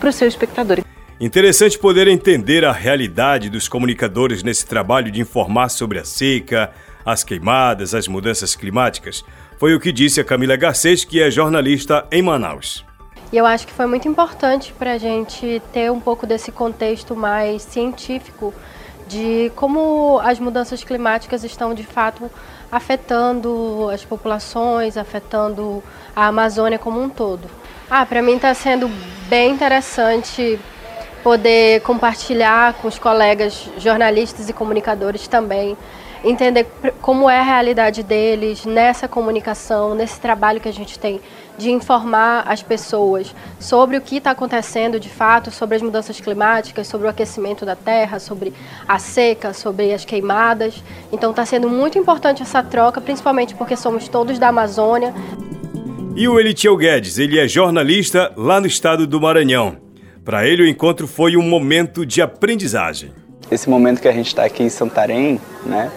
para 0.00 0.08
o 0.08 0.12
seu 0.12 0.26
espectador. 0.26 0.80
Interessante 1.18 1.78
poder 1.78 2.08
entender 2.08 2.64
a 2.64 2.72
realidade 2.72 3.48
dos 3.48 3.68
comunicadores 3.68 4.42
nesse 4.42 4.66
trabalho 4.66 5.10
de 5.10 5.20
informar 5.20 5.70
sobre 5.70 5.98
a 5.98 6.04
seca, 6.04 6.70
as 7.04 7.22
queimadas, 7.24 7.94
as 7.94 8.06
mudanças 8.08 8.54
climáticas. 8.54 9.24
Foi 9.58 9.74
o 9.74 9.80
que 9.80 9.90
disse 9.90 10.20
a 10.20 10.24
Camila 10.24 10.54
Garcês, 10.54 11.02
que 11.02 11.22
é 11.22 11.30
jornalista 11.30 12.06
em 12.12 12.20
Manaus. 12.20 12.84
E 13.32 13.38
eu 13.38 13.46
acho 13.46 13.66
que 13.66 13.72
foi 13.72 13.86
muito 13.86 14.06
importante 14.06 14.72
para 14.78 14.92
a 14.92 14.98
gente 14.98 15.62
ter 15.72 15.90
um 15.90 15.98
pouco 15.98 16.26
desse 16.26 16.52
contexto 16.52 17.16
mais 17.16 17.62
científico 17.62 18.52
de 19.08 19.50
como 19.56 20.20
as 20.22 20.38
mudanças 20.38 20.84
climáticas 20.84 21.42
estão 21.42 21.72
de 21.72 21.84
fato 21.84 22.30
afetando 22.70 23.88
as 23.90 24.04
populações, 24.04 24.96
afetando 24.96 25.82
a 26.14 26.26
Amazônia 26.26 26.78
como 26.78 27.00
um 27.00 27.08
todo. 27.08 27.48
Ah, 27.90 28.04
para 28.04 28.20
mim 28.20 28.36
está 28.36 28.52
sendo 28.52 28.90
bem 29.28 29.52
interessante 29.52 30.58
poder 31.22 31.80
compartilhar 31.80 32.74
com 32.74 32.88
os 32.88 32.98
colegas 32.98 33.70
jornalistas 33.78 34.48
e 34.50 34.52
comunicadores 34.52 35.26
também 35.26 35.76
entender 36.26 36.66
como 37.00 37.30
é 37.30 37.38
a 37.38 37.42
realidade 37.42 38.02
deles 38.02 38.64
nessa 38.64 39.06
comunicação, 39.06 39.94
nesse 39.94 40.20
trabalho 40.20 40.60
que 40.60 40.68
a 40.68 40.72
gente 40.72 40.98
tem 40.98 41.20
de 41.56 41.70
informar 41.70 42.44
as 42.46 42.62
pessoas 42.62 43.34
sobre 43.58 43.96
o 43.96 44.00
que 44.00 44.16
está 44.16 44.32
acontecendo 44.32 45.00
de 45.00 45.08
fato, 45.08 45.50
sobre 45.50 45.76
as 45.76 45.82
mudanças 45.82 46.20
climáticas, 46.20 46.86
sobre 46.86 47.06
o 47.06 47.10
aquecimento 47.10 47.64
da 47.64 47.74
terra, 47.74 48.18
sobre 48.18 48.52
a 48.86 48.98
seca, 48.98 49.54
sobre 49.54 49.92
as 49.92 50.04
queimadas. 50.04 50.82
Então 51.12 51.30
está 51.30 51.46
sendo 51.46 51.68
muito 51.68 51.98
importante 51.98 52.42
essa 52.42 52.62
troca, 52.62 53.00
principalmente 53.00 53.54
porque 53.54 53.76
somos 53.76 54.08
todos 54.08 54.38
da 54.38 54.48
Amazônia. 54.48 55.14
E 56.14 56.28
o 56.28 56.40
Elitiel 56.40 56.76
Guedes, 56.76 57.18
ele 57.18 57.38
é 57.38 57.46
jornalista 57.46 58.32
lá 58.36 58.60
no 58.60 58.66
estado 58.66 59.06
do 59.06 59.20
Maranhão. 59.20 59.76
Para 60.24 60.46
ele, 60.46 60.62
o 60.62 60.66
encontro 60.66 61.06
foi 61.06 61.36
um 61.36 61.42
momento 61.42 62.04
de 62.04 62.20
aprendizagem. 62.20 63.12
Esse 63.50 63.70
momento 63.70 64.00
que 64.00 64.08
a 64.08 64.12
gente 64.12 64.26
está 64.26 64.44
aqui 64.44 64.62
em 64.62 64.68
Santarém, 64.68 65.40
né, 65.64 65.90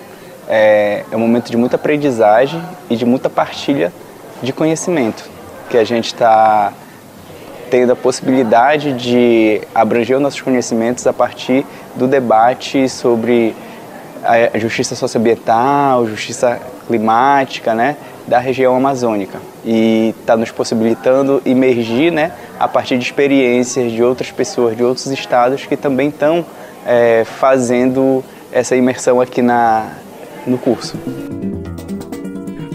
é, 0.50 1.06
é 1.12 1.16
um 1.16 1.20
momento 1.20 1.52
de 1.52 1.56
muita 1.56 1.76
aprendizagem 1.76 2.62
e 2.90 2.96
de 2.96 3.06
muita 3.06 3.30
partilha 3.30 3.94
de 4.42 4.52
conhecimento, 4.52 5.30
que 5.70 5.78
a 5.78 5.84
gente 5.84 6.08
está 6.08 6.74
tendo 7.70 7.92
a 7.92 7.96
possibilidade 7.96 8.94
de 8.94 9.62
abranger 9.76 10.18
os 10.18 10.24
nossos 10.24 10.42
conhecimentos 10.42 11.06
a 11.06 11.14
partir 11.14 11.64
do 11.96 12.08
debate 12.08 12.90
sobre 12.90 13.56
a 14.24 14.58
justiça 14.58 14.96
socioambiental, 14.96 16.06
justiça 16.08 16.60
climática, 16.88 17.74
né, 17.74 17.96
da 18.28 18.40
região 18.40 18.76
amazônica. 18.76 19.40
E 19.64 20.14
está 20.20 20.36
nos 20.36 20.52
possibilitando 20.52 21.42
emergir, 21.46 22.12
né, 22.12 22.32
a 22.60 22.68
partir 22.68 22.98
de 22.98 23.04
experiências 23.06 23.92
de 23.92 24.04
outras 24.04 24.32
pessoas 24.32 24.76
de 24.76 24.84
outros 24.84 25.06
estados 25.08 25.66
que 25.66 25.78
também 25.78 26.10
estão 26.10 26.44
é, 26.86 27.24
fazendo 27.24 28.24
essa 28.52 28.76
imersão 28.76 29.22
aqui 29.22 29.42
na, 29.42 29.90
no 30.46 30.58
curso. 30.58 30.98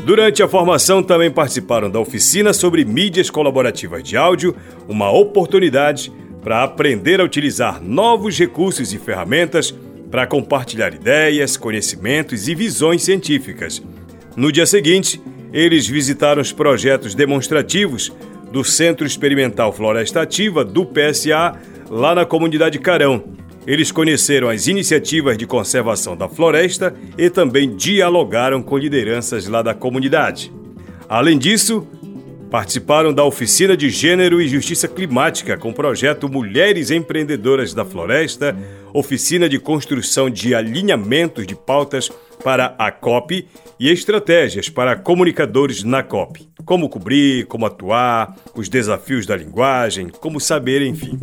Durante 0.05 0.43
a 0.43 0.49
formação 0.49 1.03
também 1.03 1.31
participaram 1.31 1.91
da 1.91 1.99
oficina 1.99 2.53
sobre 2.53 2.85
mídias 2.85 3.31
colaborativas 3.31 4.03
de 4.03 4.17
áudio, 4.17 4.55
uma 4.87 5.11
oportunidade 5.11 6.13
para 6.43 6.63
aprender 6.63 7.21
a 7.21 7.25
utilizar 7.25 7.83
novos 7.83 8.39
recursos 8.39 8.93
e 8.93 8.99
ferramentas 8.99 9.75
para 10.11 10.27
compartilhar 10.27 10.93
ideias, 10.93 11.57
conhecimentos 11.57 12.49
e 12.49 12.55
visões 12.55 13.03
científicas. 13.03 13.83
No 14.37 14.53
dia 14.53 14.67
seguinte, 14.67 15.21
eles 15.53 15.89
visitaram 15.89 16.43
os 16.43 16.53
projetos 16.53 17.15
demonstrativos 17.15 18.13
do 18.53 18.63
Centro 18.63 19.07
Experimental 19.07 19.73
Floresta 19.73 20.21
Ativa 20.21 20.65
do 20.65 20.85
PSA, 20.85 21.59
lá 21.89 22.15
na 22.15 22.27
comunidade 22.27 22.79
Carão, 22.79 23.25
eles 23.67 23.91
conheceram 23.91 24.49
as 24.49 24.67
iniciativas 24.67 25.39
de 25.39 25.47
conservação 25.47 26.17
da 26.17 26.29
floresta 26.29 26.95
e 27.17 27.31
também 27.31 27.75
dialogaram 27.75 28.63
com 28.63 28.77
lideranças 28.77 29.47
lá 29.47 29.63
da 29.63 29.75
comunidade. 29.75 30.53
Além 31.09 31.39
disso, 31.39 31.87
participaram 32.51 33.13
da 33.13 33.25
oficina 33.25 33.77
de 33.77 33.91
Gênero 33.91 34.41
e 34.41 34.49
Justiça 34.49 34.87
Climática 34.87 35.57
com 35.57 35.71
o 35.71 35.75
projeto 35.75 36.29
Mulheres 36.29 36.91
Empreendedoras 36.91 37.75
da 37.75 37.85
Floresta, 37.85 38.57
oficina 38.93 39.49
de 39.49 39.59
construção 39.59 40.31
de 40.31 40.55
alinhamentos 40.55 41.47
de 41.47 41.57
pautas 41.57 42.11
para 42.45 42.75
a 42.79 42.93
COP 42.93 43.49
e 43.81 43.91
estratégias 43.91 44.69
para 44.69 44.97
comunicadores 44.97 45.83
na 45.83 46.03
COP. 46.03 46.49
Como 46.65 46.89
cobrir, 46.89 47.47
como 47.47 47.67
atuar, 47.67 48.37
os 48.55 48.69
desafios 48.69 49.27
da 49.27 49.37
linguagem, 49.37 50.09
como 50.09 50.39
saber, 50.39 50.83
enfim. 50.83 51.19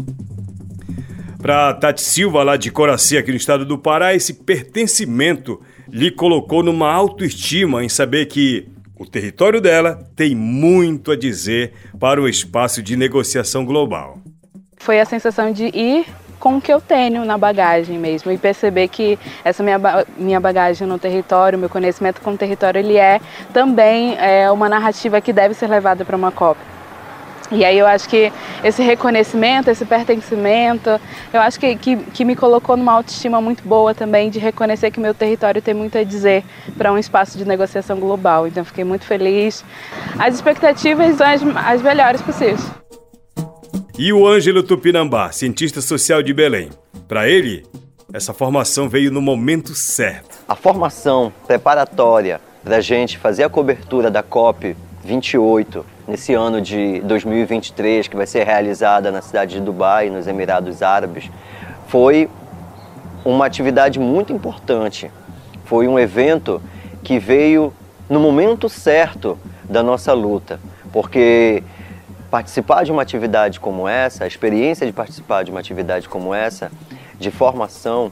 Para 1.42 1.74
Tati 1.74 2.04
Silva, 2.04 2.44
lá 2.44 2.56
de 2.56 2.70
Coracê, 2.70 3.18
aqui 3.18 3.32
no 3.32 3.38
estado 3.38 3.66
do 3.66 3.76
Pará, 3.76 4.14
esse 4.14 4.32
pertencimento 4.32 5.60
lhe 5.90 6.12
colocou 6.12 6.62
numa 6.62 6.92
autoestima 6.94 7.84
em 7.84 7.90
saber 7.90 8.28
que 8.28 8.68
o 8.96 9.08
território 9.08 9.60
dela 9.60 10.08
tem 10.16 10.36
muito 10.36 11.12
a 11.12 11.18
dizer 11.18 11.74
para 12.00 12.22
o 12.22 12.30
espaço 12.30 12.84
de 12.84 12.96
negociação 12.96 13.66
global. 13.66 14.20
Foi 14.78 15.00
a 15.00 15.06
sensação 15.06 15.52
de 15.52 15.66
ir 15.76 16.06
com 16.40 16.58
o 16.58 16.62
que 16.62 16.72
eu 16.72 16.80
tenho 16.80 17.26
na 17.26 17.40
bagagem 17.40 17.98
mesmo 17.98 18.32
e 18.32 18.38
perceber 18.38 18.88
que 18.88 19.18
essa 19.44 19.64
minha, 19.64 19.80
minha 20.16 20.40
bagagem 20.40 20.88
no 20.88 21.00
território, 21.00 21.58
meu 21.58 21.70
conhecimento 21.70 22.22
com 22.22 22.34
o 22.34 22.38
território, 22.38 22.78
ele 22.78 22.98
é 22.98 23.20
também 23.52 24.16
é, 24.20 24.52
uma 24.52 24.70
narrativa 24.70 25.20
que 25.20 25.34
deve 25.34 25.56
ser 25.56 25.68
levada 25.68 26.06
para 26.06 26.16
uma 26.16 26.32
COP. 26.32 26.71
E 27.52 27.66
aí 27.66 27.78
eu 27.78 27.86
acho 27.86 28.08
que 28.08 28.32
esse 28.64 28.82
reconhecimento, 28.82 29.70
esse 29.70 29.86
pertencimento, 29.86 30.90
eu 31.34 31.42
acho 31.42 31.60
que, 31.60 31.76
que, 31.76 31.98
que, 31.98 32.24
me 32.24 32.36
colocou 32.36 32.78
numa 32.78 32.94
autoestima 32.94 33.42
muito 33.42 33.62
boa 33.64 33.94
também 33.94 34.30
de 34.30 34.40
reconhecer 34.40 34.90
que 34.90 35.00
meu 35.00 35.14
território 35.14 35.62
tem 35.62 35.74
muito 35.74 35.98
a 35.98 36.04
dizer 36.04 36.46
para 36.78 36.94
um 36.94 36.98
espaço 36.98 37.38
de 37.38 37.46
negociação 37.46 38.00
global. 38.00 38.48
Então 38.48 38.64
fiquei 38.64 38.86
muito 38.86 39.06
feliz. 39.06 39.66
As 40.18 40.36
expectativas 40.36 41.18
são 41.18 41.28
as, 41.28 41.42
as 41.58 41.82
melhores 41.82 42.22
possíveis. 42.22 42.62
E 44.00 44.14
o 44.14 44.26
Ângelo 44.26 44.64
Tupinambá, 44.64 45.32
cientista 45.32 45.82
social 45.82 46.24
de 46.24 46.34
Belém. 46.34 46.70
Para 47.08 47.28
ele, 47.28 47.66
essa 48.14 48.34
formação 48.34 48.88
veio 48.88 49.12
no 49.12 49.22
momento 49.22 49.76
certo. 49.76 50.40
A 50.48 50.56
formação 50.56 51.34
preparatória 51.46 52.40
para 52.64 52.78
a 52.78 52.82
gente 52.82 53.18
fazer 53.18 53.44
a 53.44 53.50
cobertura 53.50 54.10
da 54.10 54.24
COP 54.24 54.76
28 55.04 55.86
nesse 56.08 56.34
ano 56.34 56.62
de 56.62 57.00
2023, 57.02 58.08
que 58.08 58.16
vai 58.16 58.26
ser 58.26 58.44
realizada 58.44 59.12
na 59.12 59.22
cidade 59.22 59.56
de 59.56 59.62
Dubai, 59.62 60.10
nos 60.10 60.28
Emirados 60.28 60.82
Árabes, 60.82 61.30
foi 61.88 62.30
uma 63.24 63.46
atividade 63.46 64.00
muito 64.00 64.34
importante. 64.34 65.12
Foi 65.66 65.88
um 65.88 66.00
evento 66.00 66.62
que 67.04 67.20
veio 67.20 67.74
no 68.10 68.20
momento 68.20 68.68
certo 68.68 69.38
da 69.64 69.82
nossa 69.82 70.14
luta, 70.14 70.60
porque 70.92 71.64
participar 72.30 72.84
de 72.84 72.92
uma 72.92 73.02
atividade 73.02 73.60
como 73.60 73.88
essa, 73.88 74.24
a 74.24 74.28
experiência 74.28 74.86
de 74.86 74.94
participar 74.94 75.44
de 75.44 75.52
uma 75.52 75.60
atividade 75.60 76.10
como 76.10 76.34
essa, 76.34 76.72
de 77.20 77.30
formação, 77.30 78.12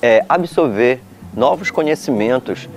é 0.00 0.24
absorver 0.28 1.00
novos 1.34 1.70
conhecimentos 1.70 2.68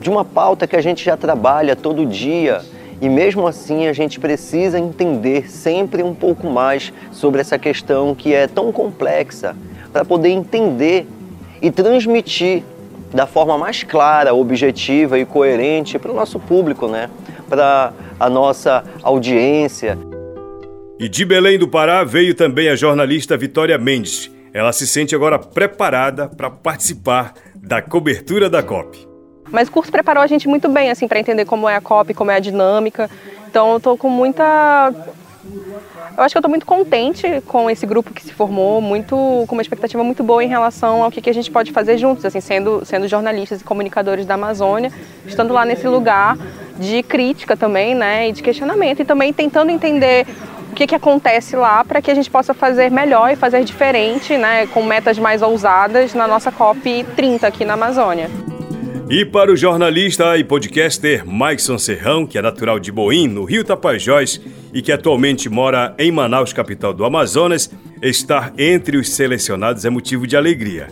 de 0.00 0.10
uma 0.10 0.24
pauta 0.24 0.66
que 0.66 0.74
a 0.74 0.80
gente 0.80 1.04
já 1.04 1.16
trabalha 1.16 1.76
todo 1.76 2.04
dia 2.04 2.62
e 3.02 3.08
mesmo 3.08 3.48
assim 3.48 3.88
a 3.88 3.92
gente 3.92 4.20
precisa 4.20 4.78
entender 4.78 5.50
sempre 5.50 6.04
um 6.04 6.14
pouco 6.14 6.48
mais 6.48 6.92
sobre 7.10 7.40
essa 7.40 7.58
questão 7.58 8.14
que 8.14 8.32
é 8.32 8.46
tão 8.46 8.70
complexa 8.70 9.56
para 9.92 10.04
poder 10.04 10.28
entender 10.28 11.08
e 11.60 11.68
transmitir 11.68 12.62
da 13.12 13.26
forma 13.26 13.58
mais 13.58 13.82
clara, 13.82 14.32
objetiva 14.32 15.18
e 15.18 15.24
coerente 15.24 15.98
para 15.98 16.12
o 16.12 16.14
nosso 16.14 16.38
público, 16.38 16.86
né? 16.86 17.10
Para 17.48 17.92
a 18.20 18.30
nossa 18.30 18.84
audiência. 19.02 19.98
E 20.98 21.08
de 21.08 21.24
Belém 21.24 21.58
do 21.58 21.66
Pará 21.66 22.04
veio 22.04 22.36
também 22.36 22.68
a 22.68 22.76
jornalista 22.76 23.36
Vitória 23.36 23.76
Mendes. 23.76 24.30
Ela 24.54 24.72
se 24.72 24.86
sente 24.86 25.12
agora 25.12 25.40
preparada 25.40 26.28
para 26.28 26.48
participar 26.48 27.34
da 27.56 27.82
cobertura 27.82 28.48
da 28.48 28.62
COP. 28.62 29.11
Mas 29.52 29.68
o 29.68 29.70
curso 29.70 29.92
preparou 29.92 30.22
a 30.22 30.26
gente 30.26 30.48
muito 30.48 30.68
bem, 30.68 30.90
assim, 30.90 31.06
para 31.06 31.20
entender 31.20 31.44
como 31.44 31.68
é 31.68 31.76
a 31.76 31.80
COP, 31.80 32.14
como 32.14 32.30
é 32.30 32.36
a 32.36 32.40
dinâmica. 32.40 33.08
Então 33.48 33.74
eu 33.74 33.78
tô 33.78 33.96
com 33.96 34.08
muita 34.08 34.90
eu 36.16 36.22
acho 36.22 36.34
que 36.34 36.36
eu 36.36 36.40
estou 36.40 36.50
muito 36.50 36.66
contente 36.66 37.42
com 37.46 37.70
esse 37.70 37.86
grupo 37.86 38.12
que 38.12 38.22
se 38.22 38.32
formou, 38.32 38.80
muito 38.80 39.16
com 39.16 39.54
uma 39.54 39.62
expectativa 39.62 40.04
muito 40.04 40.22
boa 40.22 40.44
em 40.44 40.48
relação 40.48 41.02
ao 41.02 41.10
que, 41.10 41.20
que 41.20 41.30
a 41.30 41.34
gente 41.34 41.50
pode 41.50 41.72
fazer 41.72 41.96
juntos, 41.96 42.24
assim, 42.24 42.40
sendo, 42.40 42.84
sendo 42.84 43.08
jornalistas 43.08 43.60
e 43.60 43.64
comunicadores 43.64 44.26
da 44.26 44.34
Amazônia, 44.34 44.92
estando 45.26 45.54
lá 45.54 45.64
nesse 45.64 45.88
lugar 45.88 46.36
de 46.78 47.02
crítica 47.02 47.56
também, 47.56 47.94
né, 47.94 48.28
e 48.28 48.32
de 48.32 48.42
questionamento, 48.42 49.00
e 49.00 49.04
também 49.04 49.32
tentando 49.32 49.70
entender 49.70 50.26
o 50.70 50.74
que, 50.74 50.86
que 50.86 50.94
acontece 50.94 51.56
lá 51.56 51.82
para 51.82 52.02
que 52.02 52.10
a 52.10 52.14
gente 52.14 52.30
possa 52.30 52.52
fazer 52.52 52.90
melhor 52.90 53.32
e 53.32 53.36
fazer 53.36 53.64
diferente, 53.64 54.36
né, 54.36 54.66
com 54.66 54.82
metas 54.82 55.18
mais 55.18 55.40
ousadas 55.40 56.12
na 56.12 56.26
nossa 56.26 56.52
COP 56.52 57.04
30 57.16 57.46
aqui 57.46 57.64
na 57.64 57.74
Amazônia. 57.74 58.30
E 59.10 59.24
para 59.24 59.52
o 59.52 59.56
jornalista 59.56 60.36
e 60.38 60.44
podcaster 60.44 61.26
Maikson 61.26 61.76
Serrão, 61.76 62.26
que 62.26 62.38
é 62.38 62.42
natural 62.42 62.78
de 62.78 62.90
Boim, 62.90 63.28
no 63.28 63.44
Rio 63.44 63.64
Tapajós, 63.64 64.40
e 64.72 64.80
que 64.80 64.92
atualmente 64.92 65.48
mora 65.48 65.94
em 65.98 66.10
Manaus, 66.10 66.52
capital 66.52 66.94
do 66.94 67.04
Amazonas, 67.04 67.70
estar 68.00 68.52
entre 68.56 68.96
os 68.96 69.10
selecionados 69.10 69.84
é 69.84 69.90
motivo 69.90 70.26
de 70.26 70.36
alegria. 70.36 70.88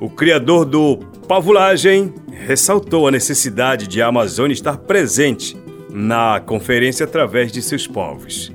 O 0.00 0.08
criador 0.08 0.64
do 0.64 0.96
Pavulagem 1.28 2.14
ressaltou 2.32 3.06
a 3.06 3.10
necessidade 3.10 3.86
de 3.86 4.00
a 4.00 4.06
Amazônia 4.06 4.54
estar 4.54 4.78
presente 4.78 5.56
na 5.92 6.40
conferência 6.40 7.04
através 7.04 7.52
de 7.52 7.60
seus 7.60 7.86
povos. 7.86 8.50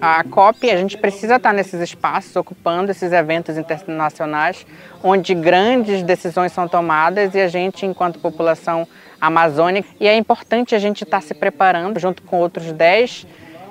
A 0.00 0.22
COP, 0.22 0.70
a 0.70 0.76
gente 0.76 0.96
precisa 0.96 1.36
estar 1.36 1.52
nesses 1.52 1.80
espaços, 1.80 2.36
ocupando 2.36 2.92
esses 2.92 3.12
eventos 3.12 3.58
internacionais, 3.58 4.64
onde 5.02 5.34
grandes 5.34 6.04
decisões 6.04 6.52
são 6.52 6.68
tomadas 6.68 7.34
e 7.34 7.40
a 7.40 7.48
gente, 7.48 7.84
enquanto 7.84 8.20
população 8.20 8.86
amazônica, 9.20 9.88
e 9.98 10.06
é 10.06 10.14
importante 10.14 10.72
a 10.72 10.78
gente 10.78 11.02
estar 11.02 11.20
se 11.20 11.34
preparando, 11.34 11.98
junto 11.98 12.22
com 12.22 12.38
outros 12.38 12.70
10 12.70 13.26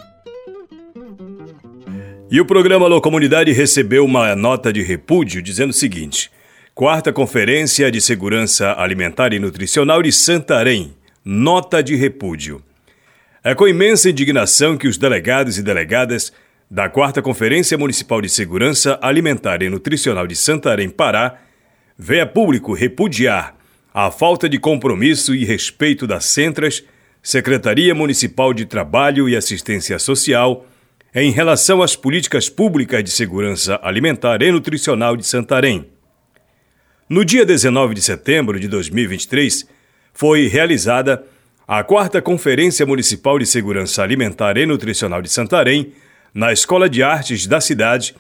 E 2.29 2.41
o 2.41 2.45
programa 2.45 2.85
Alô 2.85 2.99
Comunidade 2.99 3.51
recebeu 3.51 4.03
uma 4.03 4.35
nota 4.35 4.73
de 4.73 4.81
repúdio 4.81 5.41
dizendo 5.41 5.69
o 5.69 5.73
seguinte: 5.73 6.29
Quarta 6.75 7.13
Conferência 7.13 7.91
de 7.91 8.01
Segurança 8.01 8.75
Alimentar 8.77 9.31
e 9.33 9.39
Nutricional 9.39 10.01
de 10.01 10.11
Santarém. 10.11 10.93
Nota 11.23 11.83
de 11.83 11.95
repúdio. 11.95 12.61
É 13.43 13.53
com 13.53 13.67
imensa 13.67 14.09
indignação 14.09 14.75
que 14.75 14.87
os 14.87 14.97
delegados 14.97 15.57
e 15.57 15.63
delegadas 15.63 16.33
da 16.69 16.89
Quarta 16.89 17.21
Conferência 17.21 17.77
Municipal 17.77 18.21
de 18.21 18.29
Segurança 18.29 18.97
Alimentar 19.01 19.61
e 19.61 19.69
Nutricional 19.69 20.25
de 20.25 20.35
Santarém, 20.35 20.89
Pará, 20.89 21.39
vê 21.97 22.21
a 22.21 22.25
público 22.25 22.73
repudiar 22.73 23.55
a 23.93 24.09
falta 24.09 24.49
de 24.49 24.57
compromisso 24.57 25.35
e 25.35 25.45
respeito 25.45 26.07
das 26.07 26.25
Centras, 26.25 26.83
Secretaria 27.21 27.93
Municipal 27.93 28.53
de 28.53 28.65
Trabalho 28.65 29.29
e 29.29 29.35
Assistência 29.35 29.99
Social, 29.99 30.65
em 31.13 31.31
relação 31.31 31.81
às 31.83 31.95
políticas 31.95 32.49
públicas 32.49 33.03
de 33.03 33.11
segurança 33.11 33.79
alimentar 33.83 34.41
e 34.41 34.51
nutricional 34.51 35.15
de 35.15 35.25
Santarém. 35.25 35.87
No 37.07 37.23
dia 37.23 37.45
19 37.45 37.93
de 37.93 38.01
setembro 38.01 38.59
de 38.59 38.67
2023, 38.67 39.67
foi 40.11 40.47
realizada 40.47 41.23
a 41.67 41.83
quarta 41.83 42.21
Conferência 42.21 42.85
Municipal 42.85 43.37
de 43.37 43.45
Segurança 43.45 44.01
Alimentar 44.01 44.57
e 44.57 44.65
Nutricional 44.65 45.21
de 45.21 45.29
Santarém, 45.29 45.93
na 46.33 46.51
Escola 46.51 46.89
de 46.89 47.03
Artes 47.03 47.45
da 47.45 47.61
cidade, 47.61 48.15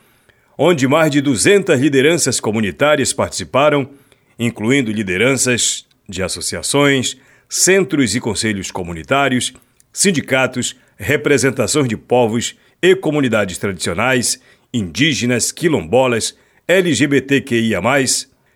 onde 0.57 0.87
mais 0.87 1.09
de 1.09 1.19
200 1.19 1.79
lideranças 1.79 2.39
comunitárias 2.39 3.11
participaram, 3.11 3.89
incluindo 4.37 4.91
lideranças 4.91 5.85
de 6.07 6.21
associações, 6.21 7.17
centros 7.49 8.15
e 8.15 8.19
conselhos 8.19 8.69
comunitários, 8.69 9.53
sindicatos, 9.91 10.75
representações 10.97 11.87
de 11.87 11.97
povos 11.97 12.55
e 12.81 12.95
comunidades 12.95 13.57
tradicionais, 13.57 14.39
indígenas, 14.73 15.51
quilombolas, 15.51 16.37
LGBTQIA, 16.67 17.81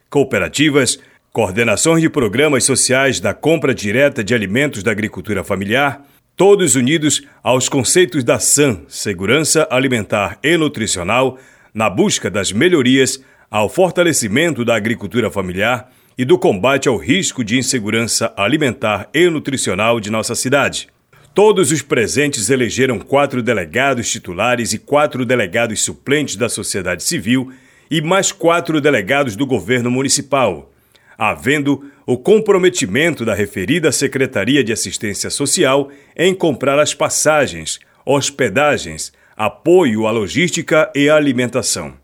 cooperativas, 0.10 1.00
coordenações 1.32 2.02
de 2.02 2.10
programas 2.10 2.64
sociais 2.64 3.20
da 3.20 3.34
compra 3.34 3.74
direta 3.74 4.24
de 4.24 4.34
alimentos 4.34 4.82
da 4.82 4.92
agricultura 4.92 5.44
familiar 5.44 6.04
todos 6.38 6.76
unidos 6.76 7.24
aos 7.42 7.68
conceitos 7.68 8.24
da 8.24 8.38
SAM, 8.38 8.84
Segurança 8.88 9.68
Alimentar 9.72 10.38
e 10.44 10.56
Nutricional, 10.56 11.40
na 11.74 11.90
busca 11.90 12.30
das 12.30 12.52
melhorias 12.52 13.20
ao 13.50 13.68
fortalecimento 13.68 14.64
da 14.64 14.76
agricultura 14.76 15.32
familiar 15.32 15.92
e 16.16 16.24
do 16.24 16.38
combate 16.38 16.88
ao 16.88 16.96
risco 16.96 17.44
de 17.44 17.58
insegurança 17.58 18.32
alimentar 18.38 19.10
e 19.16 19.28
nutricional 19.30 20.00
de 20.00 20.12
nossa 20.12 20.36
cidade. 20.36 20.90
Todos 21.34 21.72
os 21.72 21.82
presentes 21.82 22.52
elegeram 22.52 23.00
quatro 23.00 23.42
delegados 23.42 24.12
titulares 24.12 24.74
e 24.74 24.78
quatro 24.78 25.26
delegados 25.26 25.82
suplentes 25.84 26.36
da 26.36 26.50
sociedade 26.50 27.02
civil 27.02 27.52
e 27.90 28.00
mais 28.00 28.32
quatro 28.32 28.80
delegados 28.80 29.36
do 29.36 29.46
governo 29.46 29.90
municipal, 29.90 30.72
havendo 31.18 31.90
o 32.06 32.18
comprometimento 32.18 33.26
da 33.26 33.34
referida 33.34 33.92
Secretaria 33.92 34.64
de 34.64 34.72
Assistência 34.72 35.30
Social 35.30 35.90
em 36.16 36.34
comprar 36.34 36.80
as 36.80 36.94
passagens, 36.94 37.80
hospedagens, 38.06 39.12
apoio 39.36 40.06
à 40.06 40.12
logística 40.12 40.92
e 40.96 41.10
à 41.10 41.16
alimentação. 41.16 41.96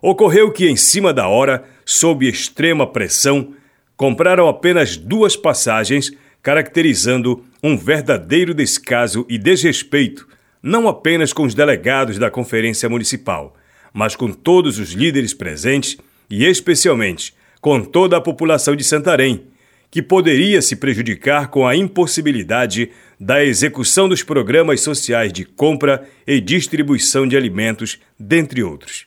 Ocorreu 0.00 0.50
que, 0.50 0.68
em 0.68 0.76
cima 0.76 1.12
da 1.12 1.28
hora, 1.28 1.64
sob 1.84 2.26
extrema 2.26 2.86
pressão, 2.86 3.54
compraram 3.96 4.48
apenas 4.48 4.96
duas 4.96 5.36
passagens, 5.36 6.10
caracterizando 6.42 7.44
um 7.62 7.76
verdadeiro 7.76 8.52
descaso 8.52 9.24
e 9.28 9.38
desrespeito, 9.38 10.26
não 10.60 10.88
apenas 10.88 11.32
com 11.32 11.44
os 11.44 11.54
delegados 11.54 12.18
da 12.18 12.30
Conferência 12.30 12.88
Municipal, 12.88 13.54
mas 13.92 14.16
com 14.16 14.32
todos 14.32 14.78
os 14.78 14.90
líderes 14.90 15.34
presentes 15.34 15.96
e 16.28 16.44
especialmente 16.44 17.32
com 17.62 17.80
toda 17.80 18.16
a 18.16 18.20
população 18.20 18.74
de 18.74 18.82
Santarém, 18.82 19.44
que 19.88 20.02
poderia 20.02 20.60
se 20.60 20.74
prejudicar 20.74 21.46
com 21.46 21.64
a 21.64 21.76
impossibilidade 21.76 22.90
da 23.20 23.44
execução 23.44 24.08
dos 24.08 24.22
programas 24.24 24.80
sociais 24.80 25.32
de 25.32 25.44
compra 25.44 26.06
e 26.26 26.40
distribuição 26.40 27.26
de 27.26 27.36
alimentos, 27.36 28.00
dentre 28.18 28.64
outros. 28.64 29.06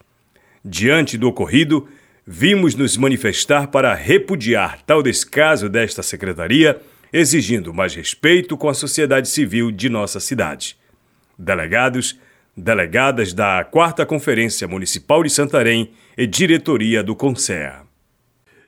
Diante 0.64 1.18
do 1.18 1.28
ocorrido, 1.28 1.86
vimos 2.26 2.76
nos 2.76 2.96
manifestar 2.96 3.68
para 3.68 3.94
repudiar 3.94 4.82
tal 4.84 5.04
descaso 5.04 5.68
desta 5.68 6.02
secretaria, 6.02 6.80
exigindo 7.12 7.74
mais 7.74 7.94
respeito 7.94 8.56
com 8.56 8.70
a 8.70 8.74
sociedade 8.74 9.28
civil 9.28 9.70
de 9.70 9.90
nossa 9.90 10.22
cidade. 10.22 10.78
Delegados, 11.38 12.18
delegadas 12.56 13.34
da 13.34 13.66
Quarta 13.66 14.06
Conferência 14.06 14.66
Municipal 14.66 15.22
de 15.24 15.30
Santarém 15.30 15.92
e 16.18 16.26
diretoria 16.26 17.04
do 17.04 17.16
CONSEA. 17.16 17.85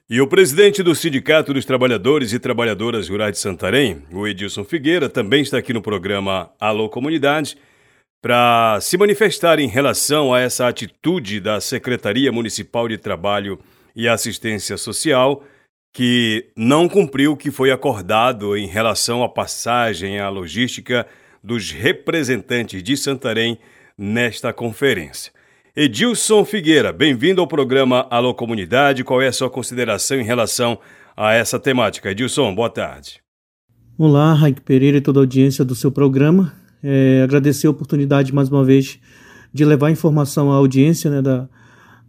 E 0.09 0.21
o 0.21 0.27
presidente 0.27 0.81
do 0.81 0.95
Sindicato 0.95 1.53
dos 1.53 1.65
Trabalhadores 1.65 2.31
e 2.31 2.39
Trabalhadoras 2.39 3.09
Rurais 3.09 3.33
de 3.33 3.39
Santarém, 3.39 4.03
o 4.09 4.25
Edilson 4.25 4.63
Figueira, 4.63 5.09
também 5.09 5.41
está 5.41 5.57
aqui 5.57 5.73
no 5.73 5.81
programa 5.81 6.49
Alô 6.57 6.87
Comunidade 6.87 7.57
para 8.21 8.79
se 8.79 8.97
manifestar 8.97 9.59
em 9.59 9.67
relação 9.67 10.33
a 10.33 10.39
essa 10.39 10.65
atitude 10.65 11.41
da 11.41 11.59
Secretaria 11.59 12.31
Municipal 12.31 12.87
de 12.87 12.97
Trabalho 12.97 13.59
e 13.93 14.07
Assistência 14.07 14.77
Social, 14.77 15.43
que 15.93 16.51
não 16.55 16.87
cumpriu 16.87 17.33
o 17.33 17.37
que 17.37 17.51
foi 17.51 17.69
acordado 17.69 18.55
em 18.55 18.65
relação 18.65 19.21
à 19.25 19.27
passagem 19.27 20.21
à 20.21 20.29
logística 20.29 21.05
dos 21.43 21.69
representantes 21.71 22.81
de 22.81 22.95
Santarém 22.95 23.59
nesta 23.97 24.53
conferência. 24.53 25.33
Edilson 25.79 26.43
Figueira, 26.43 26.91
bem-vindo 26.91 27.39
ao 27.39 27.45
programa 27.45 28.07
Alô 28.09 28.33
Comunidade. 28.33 29.03
Qual 29.03 29.21
é 29.21 29.27
a 29.27 29.31
sua 29.31 29.47
consideração 29.47 30.19
em 30.19 30.23
relação 30.23 30.79
a 31.15 31.35
essa 31.35 31.59
temática? 31.59 32.09
Edilson, 32.09 32.55
boa 32.55 32.67
tarde. 32.67 33.21
Olá, 33.95 34.33
Raik 34.33 34.61
Pereira 34.61 34.97
e 34.97 35.01
toda 35.01 35.19
a 35.19 35.21
audiência 35.21 35.63
do 35.63 35.75
seu 35.75 35.91
programa. 35.91 36.51
É, 36.81 37.21
agradecer 37.21 37.67
a 37.67 37.69
oportunidade 37.69 38.33
mais 38.33 38.49
uma 38.49 38.65
vez 38.65 38.97
de 39.53 39.63
levar 39.63 39.91
informação 39.91 40.51
à 40.51 40.55
audiência 40.55 41.11
né, 41.11 41.21
da, 41.21 41.47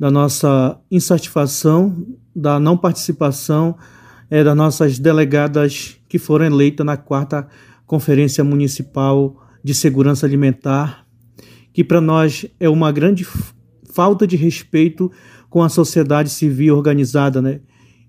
da 0.01 0.11
nossa 0.11 0.81
insatisfação, 0.91 1.95
da 2.35 2.59
não 2.59 2.75
participação 2.75 3.77
é, 4.31 4.43
das 4.43 4.57
nossas 4.57 4.99
delegadas 4.99 5.95
que 6.09 6.19
foram 6.19 6.47
eleitas 6.47 6.87
na 6.87 6.97
quarta 6.97 7.47
Conferência 7.85 8.43
Municipal 8.43 9.37
de 9.63 9.75
Segurança 9.75 10.25
Alimentar, 10.25 11.05
que 11.71 11.85
para 11.85 12.01
nós 12.01 12.47
é 12.59 12.67
uma 12.67 12.91
grande 12.91 13.27
falta 13.93 14.27
de 14.27 14.37
respeito 14.37 15.11
com 15.49 15.63
a 15.63 15.69
sociedade 15.69 16.31
civil 16.31 16.77
organizada, 16.77 17.41
né? 17.41 17.61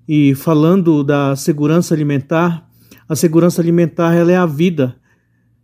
E 0.07 0.33
falando 0.35 1.03
da 1.03 1.35
segurança 1.35 1.93
alimentar, 1.93 2.67
a 3.07 3.15
segurança 3.15 3.61
alimentar 3.61 4.13
ela 4.13 4.31
é 4.31 4.35
a 4.35 4.45
vida. 4.45 4.95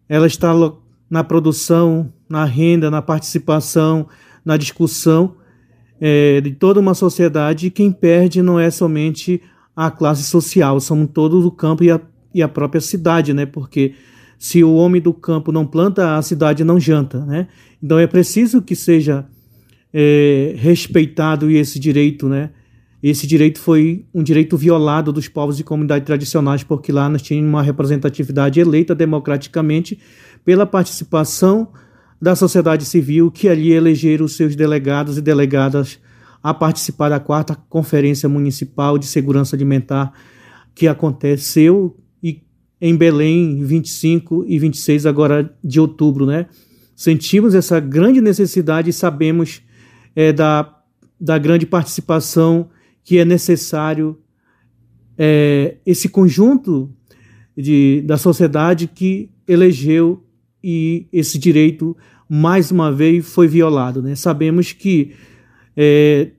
Ela 0.08 0.28
está 0.28 0.54
na 1.10 1.24
produção, 1.24 2.14
na 2.30 2.46
renda, 2.46 2.92
na 2.92 3.02
participação, 3.02 4.08
na 4.44 4.58
discussão 4.58 5.36
é, 6.00 6.42
de 6.42 6.52
toda 6.52 6.80
uma 6.80 6.94
sociedade. 6.94 7.68
E 7.68 7.72
quem 7.72 7.92
perde 7.92 8.42
não 8.42 8.60
é 8.60 8.70
somente 8.70 9.42
a 9.76 9.92
classe 9.92 10.24
social, 10.24 10.80
são 10.80 11.06
todos 11.06 11.44
o 11.44 11.52
campo 11.52 11.84
e 11.84 11.92
a, 11.92 12.00
e 12.34 12.42
a 12.42 12.48
própria 12.48 12.80
cidade, 12.80 13.34
né? 13.34 13.46
Porque 13.46 13.94
se 14.38 14.64
o 14.64 14.74
homem 14.76 15.02
do 15.02 15.14
campo 15.14 15.52
não 15.52 15.66
planta, 15.66 16.18
a 16.18 16.22
cidade 16.22 16.64
não 16.64 16.80
janta, 16.80 17.26
né? 17.26 17.48
Então 17.82 18.00
é 18.00 18.08
preciso 18.08 18.62
que 18.62 18.76
seja 18.76 19.26
é, 19.98 20.54
respeitado 20.58 21.50
esse 21.50 21.80
direito, 21.80 22.28
né? 22.28 22.50
Esse 23.02 23.26
direito 23.26 23.60
foi 23.60 24.04
um 24.14 24.22
direito 24.22 24.58
violado 24.58 25.14
dos 25.14 25.30
povos 25.30 25.58
e 25.58 25.64
comunidades 25.64 26.06
tradicionais, 26.06 26.64
porque 26.64 26.92
lá 26.92 27.08
nós 27.08 27.22
tínhamos 27.22 27.50
uma 27.50 27.62
representatividade 27.62 28.60
eleita 28.60 28.94
democraticamente 28.94 29.98
pela 30.44 30.66
participação 30.66 31.70
da 32.22 32.36
sociedade 32.36 32.84
civil, 32.84 33.32
que 33.32 33.48
ali 33.48 33.72
elegeram 33.72 34.28
seus 34.28 34.54
delegados 34.54 35.18
e 35.18 35.22
delegadas 35.22 35.98
a 36.44 36.54
participar 36.54 37.08
da 37.08 37.20
quarta 37.20 37.56
Conferência 37.56 38.28
Municipal 38.28 38.98
de 38.98 39.06
Segurança 39.06 39.56
Alimentar, 39.56 40.12
que 40.74 40.90
aconteceu 40.90 41.96
em 42.82 42.98
Belém, 42.98 43.64
25 43.64 44.44
e 44.46 44.60
26 44.60 45.06
agora 45.06 45.56
de 45.64 45.80
outubro, 45.80 46.26
né? 46.26 46.48
Sentimos 46.96 47.56
essa 47.56 47.80
grande 47.80 48.20
necessidade 48.20 48.90
e 48.90 48.94
sabemos 48.94 49.62
é, 50.16 50.32
da, 50.32 50.74
da 51.20 51.38
grande 51.38 51.66
participação 51.66 52.70
que 53.04 53.20
é 53.20 53.26
necessário 53.26 54.18
é, 55.18 55.78
esse 55.86 56.10
conjunto 56.10 56.92
de, 57.56 58.02
da 58.02 58.18
sociedade 58.18 58.88
que 58.88 59.30
elegeu 59.48 60.24
e 60.64 61.08
esse 61.14 61.38
direito 61.38 61.96
mais 62.28 62.72
uma 62.72 62.92
vez 62.92 63.26
foi 63.28 63.48
violado. 63.48 64.02
Né? 64.02 64.16
Sabemos 64.16 64.72
que, 64.72 65.14
é, 65.78 66.32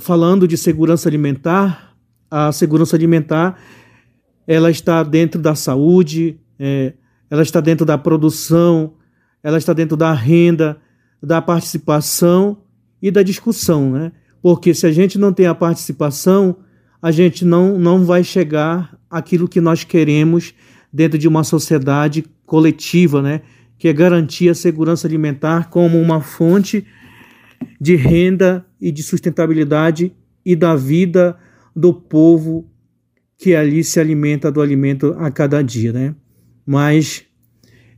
falando 0.00 0.46
de 0.46 0.56
segurança 0.56 1.08
alimentar, 1.08 1.96
a 2.30 2.52
segurança 2.52 2.96
alimentar 2.96 3.60
ela 4.46 4.70
está 4.70 5.02
dentro 5.02 5.40
da 5.40 5.54
saúde, 5.54 6.38
é, 6.58 6.92
ela 7.30 7.42
está 7.42 7.60
dentro 7.60 7.84
da 7.84 7.96
produção, 7.96 8.94
ela 9.42 9.58
está 9.58 9.72
dentro 9.72 9.96
da 9.96 10.12
renda, 10.12 10.78
da 11.22 11.40
participação 11.40 12.63
e 13.04 13.10
da 13.10 13.22
discussão, 13.22 13.90
né? 13.90 14.12
Porque 14.40 14.72
se 14.72 14.86
a 14.86 14.90
gente 14.90 15.18
não 15.18 15.30
tem 15.30 15.44
a 15.44 15.54
participação, 15.54 16.56
a 17.02 17.10
gente 17.10 17.44
não, 17.44 17.78
não 17.78 18.02
vai 18.02 18.24
chegar 18.24 18.98
àquilo 19.10 19.46
que 19.46 19.60
nós 19.60 19.84
queremos 19.84 20.54
dentro 20.90 21.18
de 21.18 21.28
uma 21.28 21.44
sociedade 21.44 22.24
coletiva, 22.46 23.20
né? 23.20 23.42
que 23.76 23.88
é 23.88 23.92
garantir 23.92 24.48
a 24.48 24.54
segurança 24.54 25.06
alimentar 25.06 25.68
como 25.68 26.00
uma 26.00 26.22
fonte 26.22 26.86
de 27.78 27.94
renda 27.94 28.64
e 28.80 28.90
de 28.90 29.02
sustentabilidade 29.02 30.10
e 30.42 30.56
da 30.56 30.74
vida 30.74 31.36
do 31.76 31.92
povo 31.92 32.66
que 33.36 33.54
ali 33.54 33.84
se 33.84 34.00
alimenta 34.00 34.50
do 34.50 34.62
alimento 34.62 35.14
a 35.18 35.30
cada 35.30 35.60
dia, 35.60 35.92
né? 35.92 36.14
Mas 36.64 37.26